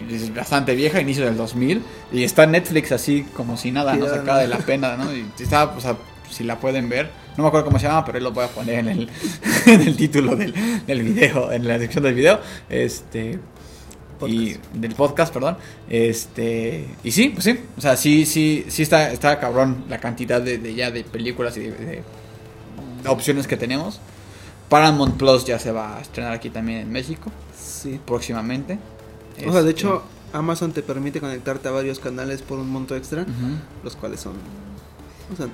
Es 0.10 0.34
bastante 0.34 0.74
vieja, 0.76 1.00
inicio 1.00 1.24
del 1.26 1.38
2000. 1.38 1.82
Y 2.12 2.24
está 2.24 2.44
en 2.44 2.52
Netflix 2.52 2.91
así 2.91 3.24
como 3.36 3.58
si 3.58 3.72
nada, 3.72 3.96
no 3.96 4.06
Sí, 4.06 4.12
sacada 4.12 4.34
no. 4.34 4.39
de 4.39 4.48
la 4.48 4.58
pena, 4.58 4.98
¿no? 4.98 5.13
Y 5.13 5.26
está, 5.39 5.65
o 5.65 5.80
sea, 5.80 5.96
si 6.30 6.44
la 6.44 6.60
pueden 6.60 6.89
ver. 6.89 7.10
No 7.38 7.44
me 7.44 7.48
acuerdo 7.48 7.65
cómo 7.67 7.80
se 7.80 7.88
llama, 7.88 8.04
pero 8.04 8.17
él 8.17 8.24
lo 8.26 8.32
voy 8.32 8.44
a 8.44 8.48
poner 8.50 8.80
en 8.80 8.89
el, 8.89 9.10
en 9.67 9.82
el 9.82 9.96
título 9.96 10.36
del, 10.36 10.54
del 10.86 11.04
video, 11.04 11.52
en 11.52 11.65
la 11.67 11.74
descripción 11.74 12.04
del 12.04 12.15
video. 12.15 12.39
Este. 12.70 13.39
Y 14.29 14.57
del 14.73 14.93
podcast, 14.95 15.34
perdón. 15.34 15.57
Este. 15.89 16.88
Y 17.03 17.12
sí, 17.12 17.29
pues 17.29 17.43
sí. 17.45 17.60
O 17.77 17.81
sea, 17.81 17.95
sí, 17.97 18.25
sí, 18.25 18.65
sí 18.67 18.81
está, 18.84 19.12
está 19.12 19.39
cabrón 19.39 19.86
la 19.89 19.99
cantidad 19.99 20.41
de, 20.41 20.57
de 20.57 20.73
ya 20.75 20.91
de 20.91 21.03
películas 21.03 21.55
y 21.57 21.62
de, 21.62 21.71
de 21.71 22.03
opciones 23.07 23.47
que 23.47 23.57
tenemos. 23.57 23.99
Paramount 24.69 25.17
Plus 25.17 25.45
ya 25.45 25.60
se 25.60 25.71
va 25.71 25.97
a 25.97 26.01
estrenar 26.01 26.31
aquí 26.34 26.49
también 26.49 26.79
en 26.79 26.91
México 26.91 27.29
Sí. 27.57 27.99
próximamente. 28.05 28.79
O 29.45 29.51
sea, 29.51 29.63
de 29.63 29.69
Este, 29.69 29.81
hecho, 29.81 30.03
Amazon 30.34 30.71
te 30.71 30.81
permite 30.81 31.19
conectarte 31.19 31.67
a 31.67 31.71
varios 31.71 31.99
canales 31.99 32.41
por 32.41 32.57
un 32.60 32.69
monto 32.69 32.95
extra, 32.95 33.25
los 33.84 33.95
cuales 33.95 34.19
son... 34.21 34.34
O 35.34 35.36
sea, 35.36 35.47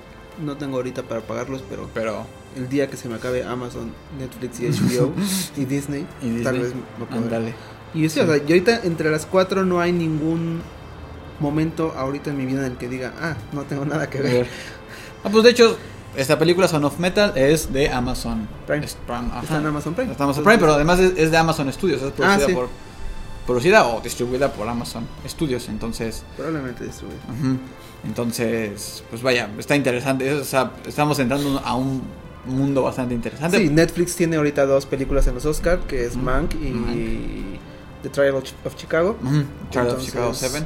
no 0.44 0.56
tengo 0.56 0.76
ahorita 0.76 1.02
para 1.02 1.20
pagarlos, 1.20 1.64
pero 1.68 1.88
Pero. 1.94 2.26
el 2.56 2.68
día 2.68 2.88
que 2.88 2.96
se 2.96 3.08
me 3.08 3.16
acabe 3.16 3.42
Amazon, 3.42 3.92
Netflix 4.20 4.60
y 4.60 4.66
HBO 4.98 5.12
y 5.56 5.64
Disney, 5.64 6.06
Y 6.22 6.42
tal 6.44 6.60
vez 6.60 6.72
me 6.98 7.06
podré. 7.06 7.54
Y 7.94 8.08
sí, 8.08 8.20
o 8.20 8.26
sea, 8.26 8.36
yo 8.36 8.42
ahorita 8.48 8.80
entre 8.84 9.10
las 9.10 9.26
cuatro 9.26 9.64
no 9.64 9.80
hay 9.80 9.92
ningún 9.92 10.60
momento 11.40 11.94
ahorita 11.96 12.30
en 12.30 12.36
mi 12.36 12.46
vida 12.46 12.66
en 12.66 12.72
el 12.72 12.78
que 12.78 12.88
diga, 12.88 13.12
ah, 13.20 13.36
no 13.52 13.62
tengo 13.62 13.84
nada 13.84 14.08
que 14.10 14.20
ver. 14.20 14.46
Ah, 15.24 15.30
pues 15.32 15.42
de 15.42 15.50
hecho, 15.50 15.76
esta 16.16 16.38
película 16.38 16.68
Son 16.68 16.84
of 16.84 17.00
Metal 17.00 17.32
es 17.36 17.72
de 17.72 17.88
Amazon 17.90 18.46
Prime. 18.68 18.84
Es 18.86 18.96
Prime. 19.04 19.28
Está 19.42 19.58
en 19.58 19.66
Amazon 19.66 19.94
Prime. 19.94 20.12
Está 20.12 20.22
en 20.22 20.26
Amazon 20.28 20.44
Prime, 20.44 20.58
pero 20.60 20.74
además 20.74 21.00
es, 21.00 21.12
es 21.16 21.30
de 21.32 21.36
Amazon 21.36 21.72
Studios. 21.72 22.00
Es 22.02 22.12
producida, 22.12 22.44
Ah, 22.44 22.46
sí. 22.46 22.52
por, 22.54 22.68
producida 23.44 23.84
o 23.84 24.00
distribuida 24.00 24.52
por 24.52 24.68
Amazon 24.68 25.08
Studios. 25.26 25.68
Entonces, 25.68 26.22
Probablemente 26.36 26.84
distribuido. 26.84 27.20
ujú. 27.36 27.58
entonces, 28.04 29.02
pues 29.10 29.22
vaya, 29.22 29.48
está 29.58 29.74
interesante. 29.74 30.32
O 30.34 30.44
sea, 30.44 30.70
estamos 30.86 31.18
entrando 31.18 31.60
a 31.64 31.74
un 31.74 32.02
mundo 32.46 32.82
bastante 32.82 33.14
interesante. 33.14 33.58
Sí, 33.58 33.68
Netflix 33.68 34.14
tiene 34.14 34.36
ahorita 34.36 34.66
dos 34.66 34.86
películas 34.86 35.26
en 35.26 35.34
los 35.34 35.44
Oscar, 35.46 35.80
que 35.80 36.04
es 36.04 36.16
Mm. 36.16 36.20
Mank 36.22 36.54
y 36.54 36.70
Mank. 36.70 37.57
The 38.02 38.08
Trial 38.10 38.36
of, 38.36 38.44
Ch- 38.44 38.54
of 38.64 38.76
Chicago. 38.76 39.16
Trial 39.70 39.88
of 39.90 40.02
Chicago 40.04 40.32
7. 40.34 40.64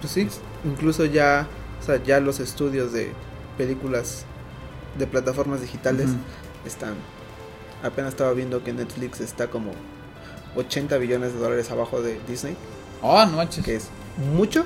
Pues 0.00 0.12
sí, 0.12 0.28
incluso 0.64 1.04
ya, 1.04 1.46
o 1.80 1.84
sea, 1.86 2.02
ya 2.02 2.20
los 2.20 2.40
estudios 2.40 2.92
de 2.92 3.12
películas 3.56 4.24
de 4.98 5.06
plataformas 5.06 5.60
digitales 5.60 6.10
están. 6.66 6.94
Apenas 7.82 8.10
estaba 8.10 8.32
viendo 8.32 8.62
que 8.64 8.72
Netflix 8.72 9.20
está 9.20 9.48
como 9.48 9.72
80 10.56 10.96
billones 10.98 11.32
de 11.32 11.38
dólares 11.38 11.70
abajo 11.70 12.00
de 12.02 12.18
Disney, 12.28 12.56
Oh, 13.02 13.24
no 13.26 13.36
manches. 13.36 13.64
que 13.64 13.76
es 13.76 13.88
mucho, 14.34 14.64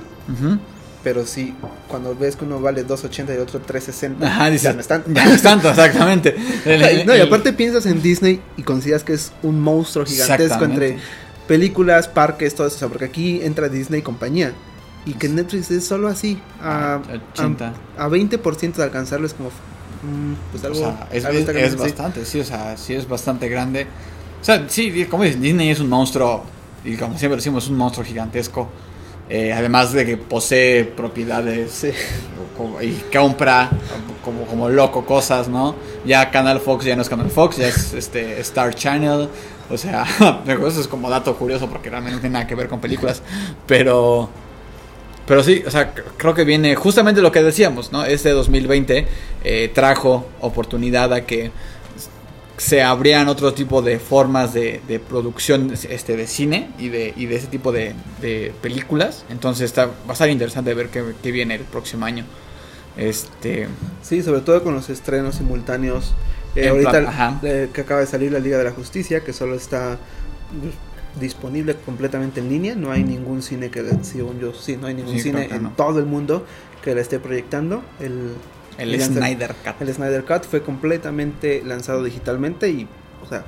pero 1.03 1.27
sí, 1.27 1.55
cuando 1.89 2.15
ves 2.15 2.37
que 2.37 2.45
uno 2.45 2.61
vale 2.61 2.87
2.80 2.87 3.29
y 3.31 3.33
el 3.33 3.41
otro 3.41 3.61
3.60, 3.65 4.23
Ajá, 4.25 4.51
dice, 4.51 4.65
ya 4.65 4.73
no 4.75 4.81
están. 4.81 5.03
Ya 5.09 5.25
no 5.25 5.31
es 5.33 5.43
tanto, 5.43 5.71
exactamente. 5.71 6.37
El- 6.65 6.83
el- 7.01 7.07
no, 7.07 7.15
y 7.17 7.21
el- 7.21 7.27
aparte 7.27 7.53
piensas 7.53 7.87
en 7.87 8.03
Disney 8.03 8.41
y 8.57 8.63
consideras 8.63 9.03
que 9.05 9.15
es 9.15 9.33
un 9.43 9.61
monstruo 9.61 10.05
gigantesco 10.05 10.65
entre 10.65 10.99
películas, 11.49 12.07
parques, 12.07 12.55
todo 12.55 12.69
eso. 12.69 12.77
O 12.77 12.79
sea, 12.79 12.89
porque 12.89 13.07
aquí 13.07 13.41
entra 13.43 13.69
Disney 13.69 14.01
y 14.01 14.03
compañía. 14.03 14.53
Y 15.05 15.15
que 15.15 15.29
Netflix 15.29 15.71
es 15.71 15.87
solo 15.87 16.07
así. 16.07 16.41
A, 16.63 17.01
80. 17.33 17.73
a, 17.97 18.05
a 18.05 18.09
20% 18.09 18.75
de 18.75 18.83
alcanzarlo 18.85 19.27
es 19.27 19.35
como. 19.35 19.49
mm, 19.49 20.35
pues 20.53 20.65
algo. 20.65 20.79
o 20.79 20.81
sea, 20.81 21.09
es, 21.11 21.25
algo 21.25 21.83
bastante, 21.83 22.25
sí, 22.25 22.39
o 22.41 22.45
sea, 22.45 22.77
sí 22.77 22.95
es 22.95 23.09
bastante 23.09 23.49
grande. 23.49 23.87
O 24.41 24.45
sea, 24.45 24.67
sí, 24.69 25.07
como 25.07 25.25
dices, 25.25 25.41
Disney 25.41 25.71
es 25.71 25.81
un 25.81 25.89
monstruo, 25.89 26.45
y 26.85 26.97
como 26.97 27.19
siempre 27.19 27.37
decimos, 27.37 27.65
es 27.65 27.71
un 27.71 27.77
monstruo 27.77 28.07
gigantesco. 28.07 28.69
Eh, 29.31 29.53
además 29.53 29.93
de 29.93 30.07
que 30.07 30.17
posee 30.17 30.85
propiedades 30.85 31.71
Sí. 31.73 31.91
y 32.81 32.93
compra 33.15 33.69
como, 34.25 34.47
como 34.47 34.71
loco 34.71 35.05
cosas, 35.05 35.49
¿no? 35.49 35.75
Ya 36.07 36.31
Canal 36.31 36.61
Fox 36.61 36.85
ya 36.87 36.97
no 36.97 37.03
es 37.03 37.09
Canal 37.11 37.31
Fox, 37.31 37.59
ya 37.59 37.69
es 37.69 37.93
este 37.93 38.41
Star 38.41 38.75
Channel. 38.75 39.29
O 39.71 39.77
sea, 39.77 40.05
eso 40.47 40.81
es 40.81 40.89
como 40.89 41.11
dato 41.11 41.37
curioso 41.37 41.69
porque 41.69 41.91
realmente 41.91 42.17
no 42.17 42.21
tiene 42.21 42.35
nada 42.35 42.47
que 42.47 42.55
ver 42.55 42.69
con 42.69 42.81
películas. 42.81 43.23
Pero, 43.67 44.31
pero 45.27 45.43
sí, 45.43 45.63
o 45.67 45.71
sea, 45.71 45.95
cr- 45.95 46.05
creo 46.17 46.35
que 46.35 46.45
viene 46.45 46.75
justamente 46.77 47.21
lo 47.23 47.33
que 47.33 47.43
decíamos, 47.43 47.93
¿no? 47.93 48.05
Este 48.05 48.31
2020 48.31 49.07
eh, 49.45 49.71
trajo 49.75 50.27
oportunidad 50.41 51.13
a 51.13 51.27
que 51.27 51.51
se 52.57 52.83
abrían 52.83 53.29
otro 53.29 53.55
tipo 53.55 53.83
de 53.83 54.01
formas 54.01 54.53
de, 54.53 54.81
de 54.89 54.99
producción 54.99 55.73
este, 55.73 56.17
de 56.17 56.27
cine 56.27 56.71
y 56.79 56.89
de, 56.89 57.15
y 57.17 57.27
de 57.27 57.37
ese 57.37 57.47
tipo 57.47 57.71
de, 57.71 57.95
de 58.21 58.53
películas. 58.63 59.25
Entonces 59.31 59.67
está, 59.67 59.87
va 59.87 59.93
a 60.09 60.13
estar 60.13 60.29
interesante 60.29 60.75
ver 60.75 60.89
qué, 60.89 61.05
qué 61.23 61.31
viene 61.31 61.55
el 61.55 61.63
próximo 61.63 62.05
año. 62.07 62.25
Este, 62.97 63.69
Sí, 64.03 64.23
sobre 64.23 64.41
todo 64.41 64.63
con 64.65 64.75
los 64.75 64.91
estrenos 64.91 65.37
simultáneos. 65.37 66.15
Eh, 66.65 66.69
ahorita 66.69 67.39
eh, 67.43 67.69
que 67.73 67.81
acaba 67.83 68.01
de 68.01 68.07
salir 68.07 68.33
la 68.33 68.39
Liga 68.39 68.59
de 68.59 68.65
la 68.65 68.73
Justicia, 68.73 69.23
que 69.25 69.33
solo 69.33 69.55
está 69.55 69.99
disponible 71.21 71.75
completamente 71.85 72.41
en 72.41 72.49
línea. 72.49 72.75
No 72.75 72.91
hay 72.91 73.05
ningún 73.05 73.43
cine 73.43 73.71
que, 73.71 73.85
según 74.03 74.39
yo, 74.41 74.53
sí, 74.55 74.77
no 74.77 74.87
hay 74.87 74.95
ningún 74.95 75.15
Sí, 75.15 75.21
cine 75.21 75.49
en 75.51 75.65
no. 75.65 75.71
todo 75.77 75.99
el 75.99 76.07
mundo 76.07 76.45
que 76.83 76.95
la 76.95 77.01
esté 77.01 77.19
proyectando. 77.19 77.83
El, 78.01 78.33
el 78.79 78.95
el 78.95 79.03
Snyder 79.03 79.55
Cut. 79.65 79.81
El 79.81 79.93
Snyder 79.93 80.25
Cut 80.25 80.45
fue 80.45 80.63
completamente 80.63 81.63
lanzado 81.65 82.05
digitalmente 82.05 82.69
y, 82.71 82.89
o 83.23 83.27
sea, 83.29 83.45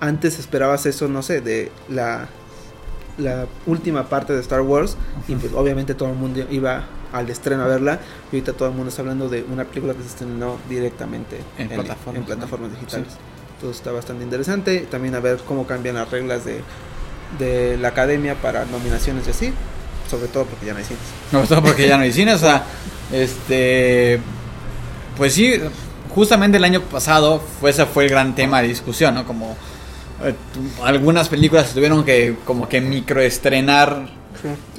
antes 0.00 0.38
esperabas 0.38 0.86
eso, 0.86 1.08
no 1.08 1.22
sé, 1.22 1.40
de 1.40 1.70
la, 1.88 2.28
la 3.18 3.46
última 3.66 4.08
parte 4.08 4.32
de 4.32 4.40
Star 4.40 4.62
Wars 4.62 4.96
y 5.28 5.34
pues 5.36 5.52
obviamente 5.54 5.94
todo 5.94 6.10
el 6.10 6.16
mundo 6.16 6.44
iba 6.50 6.84
al 7.18 7.28
estreno 7.30 7.64
a 7.64 7.66
verla 7.66 8.00
y 8.32 8.36
ahorita 8.36 8.52
todo 8.52 8.68
el 8.68 8.74
mundo 8.74 8.90
está 8.90 9.02
hablando 9.02 9.28
de 9.28 9.44
una 9.50 9.64
película 9.64 9.94
que 9.94 10.02
se 10.02 10.08
estrenó 10.08 10.56
directamente 10.68 11.38
En 11.58 11.68
plataformas, 11.68 12.14
en 12.14 12.20
¿no? 12.20 12.26
plataformas 12.26 12.70
digitales. 12.72 13.08
Entonces 13.54 13.78
está 13.78 13.92
bastante 13.92 14.24
interesante. 14.24 14.80
También 14.90 15.14
a 15.14 15.20
ver 15.20 15.38
cómo 15.46 15.66
cambian 15.66 15.96
las 15.96 16.10
reglas 16.10 16.44
de, 16.44 16.60
de 17.38 17.76
la 17.78 17.88
academia 17.88 18.34
para 18.34 18.64
nominaciones 18.66 19.26
y 19.26 19.30
así. 19.30 19.52
Sobre 20.10 20.28
todo 20.28 20.44
porque 20.44 20.66
ya 20.66 20.72
no 20.72 20.78
hay 20.78 20.84
cines. 20.84 21.02
No, 21.32 21.42
todo 21.44 21.62
porque 21.62 21.88
ya 21.88 21.96
no 21.96 22.04
hay 22.04 22.12
cine, 22.12 22.34
o 22.34 22.38
sea, 22.38 22.64
este, 23.12 24.20
pues 25.16 25.32
sí, 25.34 25.54
justamente 26.14 26.58
el 26.58 26.64
año 26.64 26.80
pasado 26.82 27.42
fue, 27.60 27.70
ese 27.70 27.86
fue 27.86 28.04
el 28.04 28.10
gran 28.10 28.34
tema 28.34 28.62
de 28.62 28.68
discusión, 28.68 29.14
¿no? 29.14 29.26
Como 29.26 29.56
eh, 30.22 30.34
algunas 30.84 31.28
películas 31.28 31.68
se 31.68 31.74
tuvieron 31.74 32.04
que 32.04 32.36
como 32.44 32.68
que 32.68 32.80
microestrenar 32.80 34.08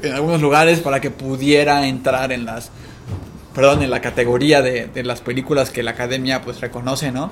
en 0.02 0.14
algunos 0.14 0.42
lugares 0.42 0.80
para 0.80 1.02
que 1.02 1.12
pudiera 1.12 1.88
entrar 1.88 2.32
en 2.32 2.46
las, 2.46 2.72
perdón, 3.54 3.84
en 3.84 3.90
la 3.90 4.02
categoría 4.02 4.62
de, 4.62 4.88
de 4.88 5.04
las 5.04 5.22
películas 5.22 5.70
que 5.70 5.84
la 5.84 5.92
academia 5.92 6.42
pues 6.42 6.62
reconoce, 6.62 7.12
¿no? 7.12 7.32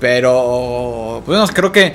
Pero, 0.00 1.22
pues 1.24 1.38
bueno, 1.38 1.52
creo 1.54 1.70
que 1.70 1.94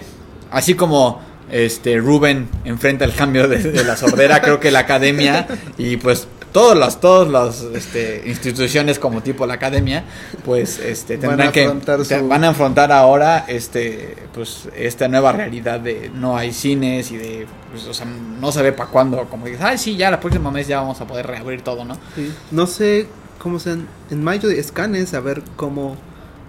así 0.52 0.76
como 0.76 1.22
este 1.52 1.98
Rubén 1.98 2.50
enfrenta 2.66 3.06
el 3.06 3.14
cambio 3.14 3.48
de, 3.48 3.58
de 3.58 3.84
la 3.84 3.98
sordera, 3.98 4.42
creo 4.42 4.60
que 4.60 4.72
la 4.72 4.80
academia 4.80 5.48
y 5.78 5.98
pues 5.98 6.28
todas 6.52 6.78
las 6.78 7.00
todas 7.00 7.28
las 7.30 7.62
este, 7.76 8.24
instituciones 8.26 9.00
como 9.00 9.22
tipo 9.22 9.46
la 9.46 9.56
academia, 9.56 10.04
pues 10.46 10.80
este 10.80 11.18
Van 11.18 11.30
tendrán 11.38 11.52
que 11.52 11.68
te- 11.68 12.06
su- 12.06 12.28
van 12.28 12.44
a 12.44 12.50
afrontar 12.50 12.92
ahora 12.92 13.46
este 13.48 14.16
pues 14.34 14.68
esta 14.76 15.08
nueva 15.08 15.32
realidad 15.34 15.80
de 15.80 16.10
no 16.14 16.36
hay 16.38 16.52
cines 16.54 17.12
y 17.12 17.18
de 17.18 17.48
pues, 17.72 17.86
o 17.86 17.94
sea, 17.94 18.06
no 18.06 18.52
se 18.52 18.62
ve 18.64 18.72
para 18.74 18.90
cuándo, 18.90 19.26
como 19.30 19.46
dices, 19.46 19.62
ay 19.62 19.78
sí, 19.78 19.96
ya 19.98 20.10
la 20.12 20.20
próxima 20.20 20.50
mes 20.52 20.68
ya 20.68 20.80
vamos 20.82 21.00
a 21.02 21.06
poder 21.08 21.28
reabrir 21.28 21.62
todo, 21.62 21.86
¿no? 21.86 21.96
Sí. 22.16 22.34
No 22.52 22.66
sé 22.68 23.08
cómo 23.40 23.60
sean. 23.60 23.88
En 24.10 24.24
mayo 24.24 24.50
escanes 24.50 25.14
a 25.14 25.20
ver 25.20 25.44
cómo, 25.56 25.96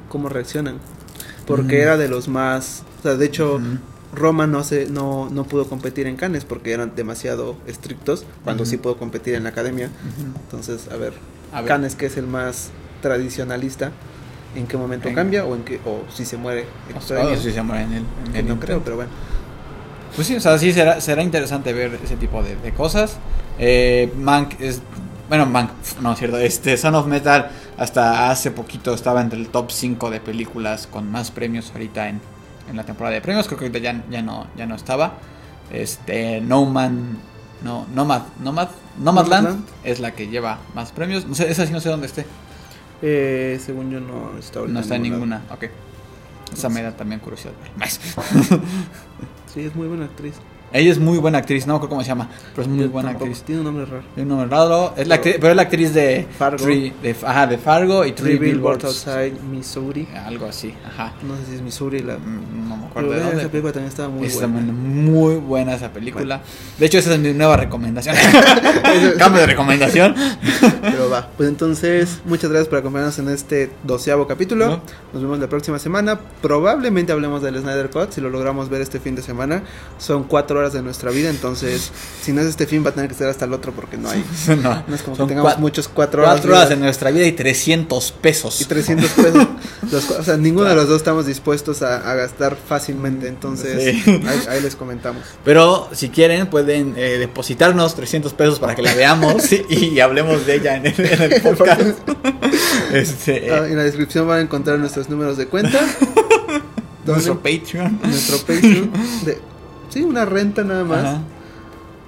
cómo 0.08 0.28
reaccionan. 0.28 0.78
Porque 1.46 1.78
Mm. 1.78 1.82
era 1.82 1.96
de 1.96 2.08
los 2.08 2.28
más. 2.28 2.82
O 2.98 3.02
sea, 3.02 3.14
de 3.16 3.26
hecho. 3.26 3.60
Roma 4.12 4.46
no 4.46 4.64
se, 4.64 4.86
no, 4.88 5.28
no 5.30 5.44
pudo 5.44 5.68
competir 5.68 6.06
en 6.06 6.16
Cannes 6.16 6.44
porque 6.44 6.72
eran 6.72 6.94
demasiado 6.96 7.56
estrictos. 7.66 8.24
Cuando 8.44 8.64
sí 8.64 8.76
pudo 8.78 8.96
competir 8.96 9.34
en 9.34 9.44
la 9.44 9.50
academia. 9.50 9.90
Entonces, 10.44 10.88
a 10.90 10.96
ver, 10.96 11.12
A 11.52 11.60
ver. 11.60 11.68
Cannes, 11.68 11.94
que 11.94 12.06
es 12.06 12.16
el 12.16 12.26
más 12.26 12.70
tradicionalista, 13.02 13.92
¿en 14.56 14.66
qué 14.66 14.76
momento 14.76 15.08
En- 15.08 15.14
cambia? 15.14 15.44
O 15.44 15.54
en 15.54 15.62
qué, 15.64 15.80
o 15.84 16.02
si 16.12 16.24
se 16.24 16.36
muere 16.36 16.64
O 16.96 17.00
sea, 17.00 17.36
si 17.36 17.52
se 17.52 17.62
muere 17.62 17.82
en 17.84 17.92
el, 17.92 17.98
en 17.98 18.32
que 18.32 18.38
el 18.40 18.46
no 18.46 18.54
intento. 18.54 18.66
creo, 18.66 18.80
pero 18.82 18.96
bueno. 18.96 19.10
Pues 20.14 20.26
sí, 20.26 20.36
o 20.36 20.40
sea, 20.40 20.58
sí 20.58 20.72
será, 20.72 21.00
será 21.00 21.22
interesante 21.22 21.72
ver 21.72 21.98
ese 22.02 22.16
tipo 22.16 22.42
de, 22.42 22.56
de 22.56 22.72
cosas. 22.72 23.18
Eh, 23.58 24.12
Mank 24.16 24.58
es. 24.60 24.80
Bueno, 25.28 25.44
Mank, 25.44 25.70
no 26.00 26.12
es 26.12 26.18
cierto. 26.18 26.38
Este, 26.38 26.76
Son 26.78 26.94
of 26.94 27.06
Metal 27.06 27.50
hasta 27.76 28.30
hace 28.30 28.50
poquito 28.50 28.94
estaba 28.94 29.20
entre 29.20 29.38
el 29.38 29.48
top 29.48 29.70
5 29.70 30.10
de 30.10 30.20
películas 30.20 30.86
con 30.86 31.10
más 31.12 31.30
premios 31.30 31.70
ahorita 31.72 32.08
en, 32.08 32.20
en 32.68 32.76
la 32.76 32.84
temporada 32.84 33.14
de 33.14 33.20
premios. 33.20 33.46
Creo 33.46 33.58
que 33.58 33.66
ahorita 33.66 33.78
ya, 33.80 34.04
ya, 34.10 34.22
no, 34.22 34.46
ya 34.56 34.66
no 34.66 34.74
estaba. 34.74 35.14
Este, 35.70 36.40
No 36.40 36.64
Man. 36.64 37.18
No, 37.62 37.86
Nomad, 37.92 38.22
Nomad, 38.40 38.68
Nomadland 39.00 39.48
Nomadland. 39.48 39.64
es 39.82 39.98
la 39.98 40.12
que 40.12 40.28
lleva 40.28 40.58
más 40.74 40.92
premios. 40.92 41.26
No 41.26 41.34
sé, 41.34 41.50
esa 41.50 41.66
sí 41.66 41.72
no 41.72 41.80
sé 41.80 41.88
dónde 41.88 42.06
esté. 42.06 42.24
Eh, 43.02 43.58
según 43.64 43.90
yo, 43.90 43.98
no 44.00 44.38
está 44.38 44.60
No 44.60 44.78
está 44.78 44.94
en 44.94 45.02
ningún 45.02 45.30
lado. 45.30 45.42
ninguna. 45.42 45.54
Ok. 45.54 45.72
Esa 46.52 46.68
me 46.68 46.82
da 46.82 46.92
también 46.96 47.20
curiosidad. 47.20 47.52
Sí, 49.52 49.60
es 49.62 49.74
muy 49.74 49.88
buena 49.88 50.04
actriz. 50.04 50.34
Ella 50.72 50.90
es 50.92 50.98
muy 50.98 51.18
buena 51.18 51.38
actriz, 51.38 51.66
no 51.66 51.72
me 51.74 51.76
acuerdo 51.76 51.90
cómo 51.90 52.02
se 52.02 52.08
llama, 52.08 52.28
pero 52.50 52.62
es 52.62 52.68
muy 52.68 52.84
Yo 52.84 52.90
buena 52.90 53.10
tampoco, 53.10 53.26
actriz. 53.30 53.42
Tiene 53.44 53.60
un 53.60 53.64
nombre 53.66 53.84
raro. 53.86 54.02
Tiene 54.14 54.30
un 54.32 54.38
nombre 54.38 54.56
raro, 54.56 54.92
es 54.96 55.08
la 55.08 55.14
actriz, 55.16 55.34
pero 55.40 55.50
es 55.50 55.56
la 55.56 55.62
actriz 55.62 55.94
de 55.94 56.26
Fargo. 56.38 56.64
Three- 56.64 56.92
de, 57.02 57.16
ajá, 57.24 57.46
de 57.46 57.58
Fargo 57.58 58.04
y 58.04 58.12
Three, 58.12 58.36
Three 58.36 58.50
Billboards. 58.52 58.84
Outside 58.84 59.32
Missouri. 59.50 60.06
Algo 60.26 60.46
así, 60.46 60.74
ajá. 60.86 61.12
No 61.26 61.36
sé 61.36 61.46
si 61.48 61.54
es 61.56 61.62
Missouri 61.62 62.00
la. 62.00 62.18
Mm, 62.18 62.68
No 62.68 62.76
me 62.76 62.82
Pero 62.82 62.88
acuerdo 62.88 63.08
de 63.10 63.14
vean, 63.16 63.26
dónde. 63.28 63.42
esa 63.42 63.50
película 63.50 63.72
también 63.72 63.88
estaba 63.90 64.08
muy 64.10 64.26
es 64.26 64.34
buena. 64.34 64.60
muy 64.72 65.34
buena 65.36 65.74
esa 65.74 65.90
película. 65.92 66.40
De 66.78 66.86
hecho, 66.86 66.98
esa 66.98 67.14
es 67.14 67.20
mi 67.20 67.32
nueva 67.32 67.56
recomendación. 67.56 68.14
Cambio 69.18 69.40
de 69.40 69.46
recomendación. 69.46 70.14
Pero 70.82 71.08
va. 71.10 71.28
Pues 71.36 71.48
entonces, 71.48 72.20
muchas 72.24 72.50
gracias 72.50 72.68
por 72.68 72.78
acompañarnos 72.78 73.18
en 73.18 73.28
este 73.30 73.70
doceavo 73.84 74.26
capítulo. 74.26 74.66
Ujú. 74.66 74.80
Nos 75.14 75.22
vemos 75.22 75.38
la 75.38 75.48
próxima 75.48 75.78
semana. 75.78 76.18
Probablemente 76.42 77.12
hablemos 77.12 77.42
del 77.42 77.58
Snyder 77.58 77.90
Cut. 77.90 78.10
Si 78.12 78.20
lo 78.20 78.30
logramos 78.30 78.68
ver 78.68 78.80
este 78.82 79.00
fin 79.00 79.14
de 79.14 79.22
semana, 79.22 79.62
son 79.98 80.24
cuatro 80.24 80.57
horas 80.58 80.72
de 80.72 80.82
nuestra 80.82 81.10
vida. 81.10 81.30
Entonces, 81.30 81.90
si 82.22 82.32
no 82.32 82.40
es 82.42 82.46
este 82.48 82.66
fin, 82.66 82.84
va 82.84 82.90
a 82.90 82.94
tener 82.94 83.08
que 83.08 83.14
ser 83.14 83.28
hasta 83.28 83.44
el 83.46 83.52
otro 83.52 83.72
porque 83.72 83.96
no 83.96 84.10
hay. 84.10 84.24
no, 84.62 84.84
No 84.86 84.94
es 84.94 85.02
como 85.02 85.16
que 85.16 85.24
tengamos 85.24 85.54
cua- 85.54 85.58
muchos 85.58 85.88
cuatro 85.88 86.22
horas. 86.22 86.34
cuatro 86.34 86.50
horas 86.52 86.68
vida 86.68 86.76
de 86.76 86.82
nuestra 86.82 87.10
vida 87.10 87.26
y 87.26 87.32
300 87.32 88.12
pesos. 88.12 88.60
Y 88.60 88.64
300 88.66 89.10
pesos. 89.10 89.46
Los 89.90 90.10
o 90.10 90.22
sea, 90.22 90.36
ninguno 90.36 90.68
de 90.68 90.74
los 90.74 90.88
dos 90.88 90.98
estamos 90.98 91.24
dispuestos 91.26 91.82
a, 91.82 92.10
a 92.10 92.14
gastar 92.14 92.56
fácilmente. 92.56 93.28
Entonces, 93.28 93.96
Sí. 94.04 94.10
ahí, 94.26 94.42
ahí 94.50 94.60
les 94.60 94.76
comentamos. 94.76 95.22
Pero 95.44 95.88
si 95.92 96.08
quieren 96.10 96.48
pueden 96.48 96.94
eh, 96.96 97.16
depositarnos 97.18 97.94
300 97.94 98.34
pesos 98.34 98.58
para 98.58 98.74
que 98.74 98.82
la 98.82 98.94
veamos 98.94 99.50
y, 99.68 99.86
y 99.86 100.00
hablemos 100.00 100.44
de 100.46 100.56
ella 100.56 100.76
en 100.76 100.86
el, 100.86 100.94
en 101.00 101.22
el 101.32 101.40
podcast. 101.40 101.80
este, 102.92 103.50
Ah, 103.52 103.66
en 103.66 103.76
la 103.76 103.84
descripción 103.84 104.26
van 104.26 104.38
a 104.38 104.42
encontrar 104.42 104.78
nuestros 104.78 105.08
números 105.08 105.36
de 105.36 105.46
cuenta. 105.46 105.80
nuestro 107.06 107.36
Patreon. 107.40 107.98
nuestro 108.02 108.38
Patreon. 108.38 108.90
De, 109.24 109.38
sí, 109.88 110.02
una 110.02 110.24
renta 110.24 110.62
nada 110.64 110.84
más. 110.84 111.04
Ajá. 111.04 111.20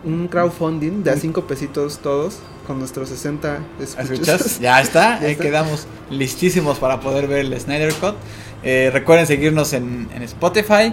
Un 0.05 0.29
crowdfunding 0.29 1.03
de 1.05 1.11
a 1.11 1.17
5 1.17 1.47
pesitos 1.47 1.99
todos. 1.99 2.39
Con 2.67 2.79
nuestros 2.79 3.09
60 3.09 3.59
escuchas. 3.81 4.11
¿Escuchas? 4.11 4.59
Ya 4.61 4.81
está, 4.81 5.19
Ya 5.21 5.27
ahí 5.27 5.33
está. 5.33 5.45
quedamos 5.45 5.87
listísimos 6.11 6.79
para 6.79 7.01
poder 7.01 7.27
ver 7.27 7.41
el 7.47 7.61
Snyder 7.61 7.93
Cut. 7.95 8.15
Eh, 8.63 8.91
recuerden 8.93 9.27
seguirnos 9.27 9.73
en, 9.73 10.09
en 10.15 10.23
Spotify, 10.23 10.93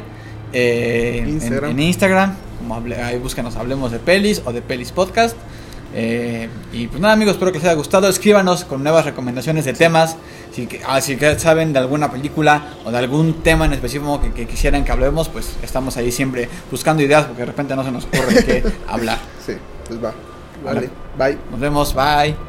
eh, 0.53 1.19
en- 1.21 1.29
Instagram. 1.29 1.71
En, 1.71 1.79
Instagram, 1.79 2.35
como 2.59 2.75
hable- 2.75 2.97
ahí 2.97 3.19
búscanos 3.19 3.55
Hablemos 3.57 3.91
de 3.91 3.99
Pelis 3.99 4.41
o 4.45 4.51
de 4.53 4.61
Pelis 4.61 4.91
Podcast. 4.91 5.35
Eh, 5.93 6.49
y 6.73 6.87
pues 6.87 6.99
nada 7.01 7.13
amigos, 7.13 7.33
espero 7.35 7.51
que 7.51 7.57
les 7.59 7.65
haya 7.67 7.75
gustado. 7.75 8.07
Escríbanos 8.09 8.63
con 8.65 8.83
nuevas 8.83 9.05
recomendaciones 9.05 9.65
de 9.65 9.73
temas. 9.73 10.15
Si, 10.51 10.67
que- 10.67 10.81
ah, 10.87 10.99
si 11.01 11.17
saben 11.37 11.73
de 11.73 11.79
alguna 11.79 12.11
película 12.11 12.63
o 12.85 12.91
de 12.91 12.97
algún 12.97 13.41
tema 13.43 13.65
en 13.65 13.73
específico 13.73 14.19
que, 14.21 14.31
que 14.31 14.47
quisieran 14.47 14.83
que 14.83 14.91
hablemos, 14.91 15.29
pues 15.29 15.55
estamos 15.63 15.97
ahí 15.97 16.11
siempre 16.11 16.49
buscando 16.71 17.01
ideas 17.03 17.25
porque 17.25 17.41
de 17.41 17.45
repente 17.47 17.75
no 17.75 17.83
se 17.83 17.91
nos 17.91 18.05
ocurre 18.05 18.43
qué 18.45 18.63
hablar. 18.87 19.19
Sí, 19.45 19.53
pues 19.87 20.03
va. 20.03 20.13
Vale, 20.63 20.89
bye. 21.17 21.37
Nos 21.51 21.59
vemos, 21.59 21.93
bye. 21.93 22.46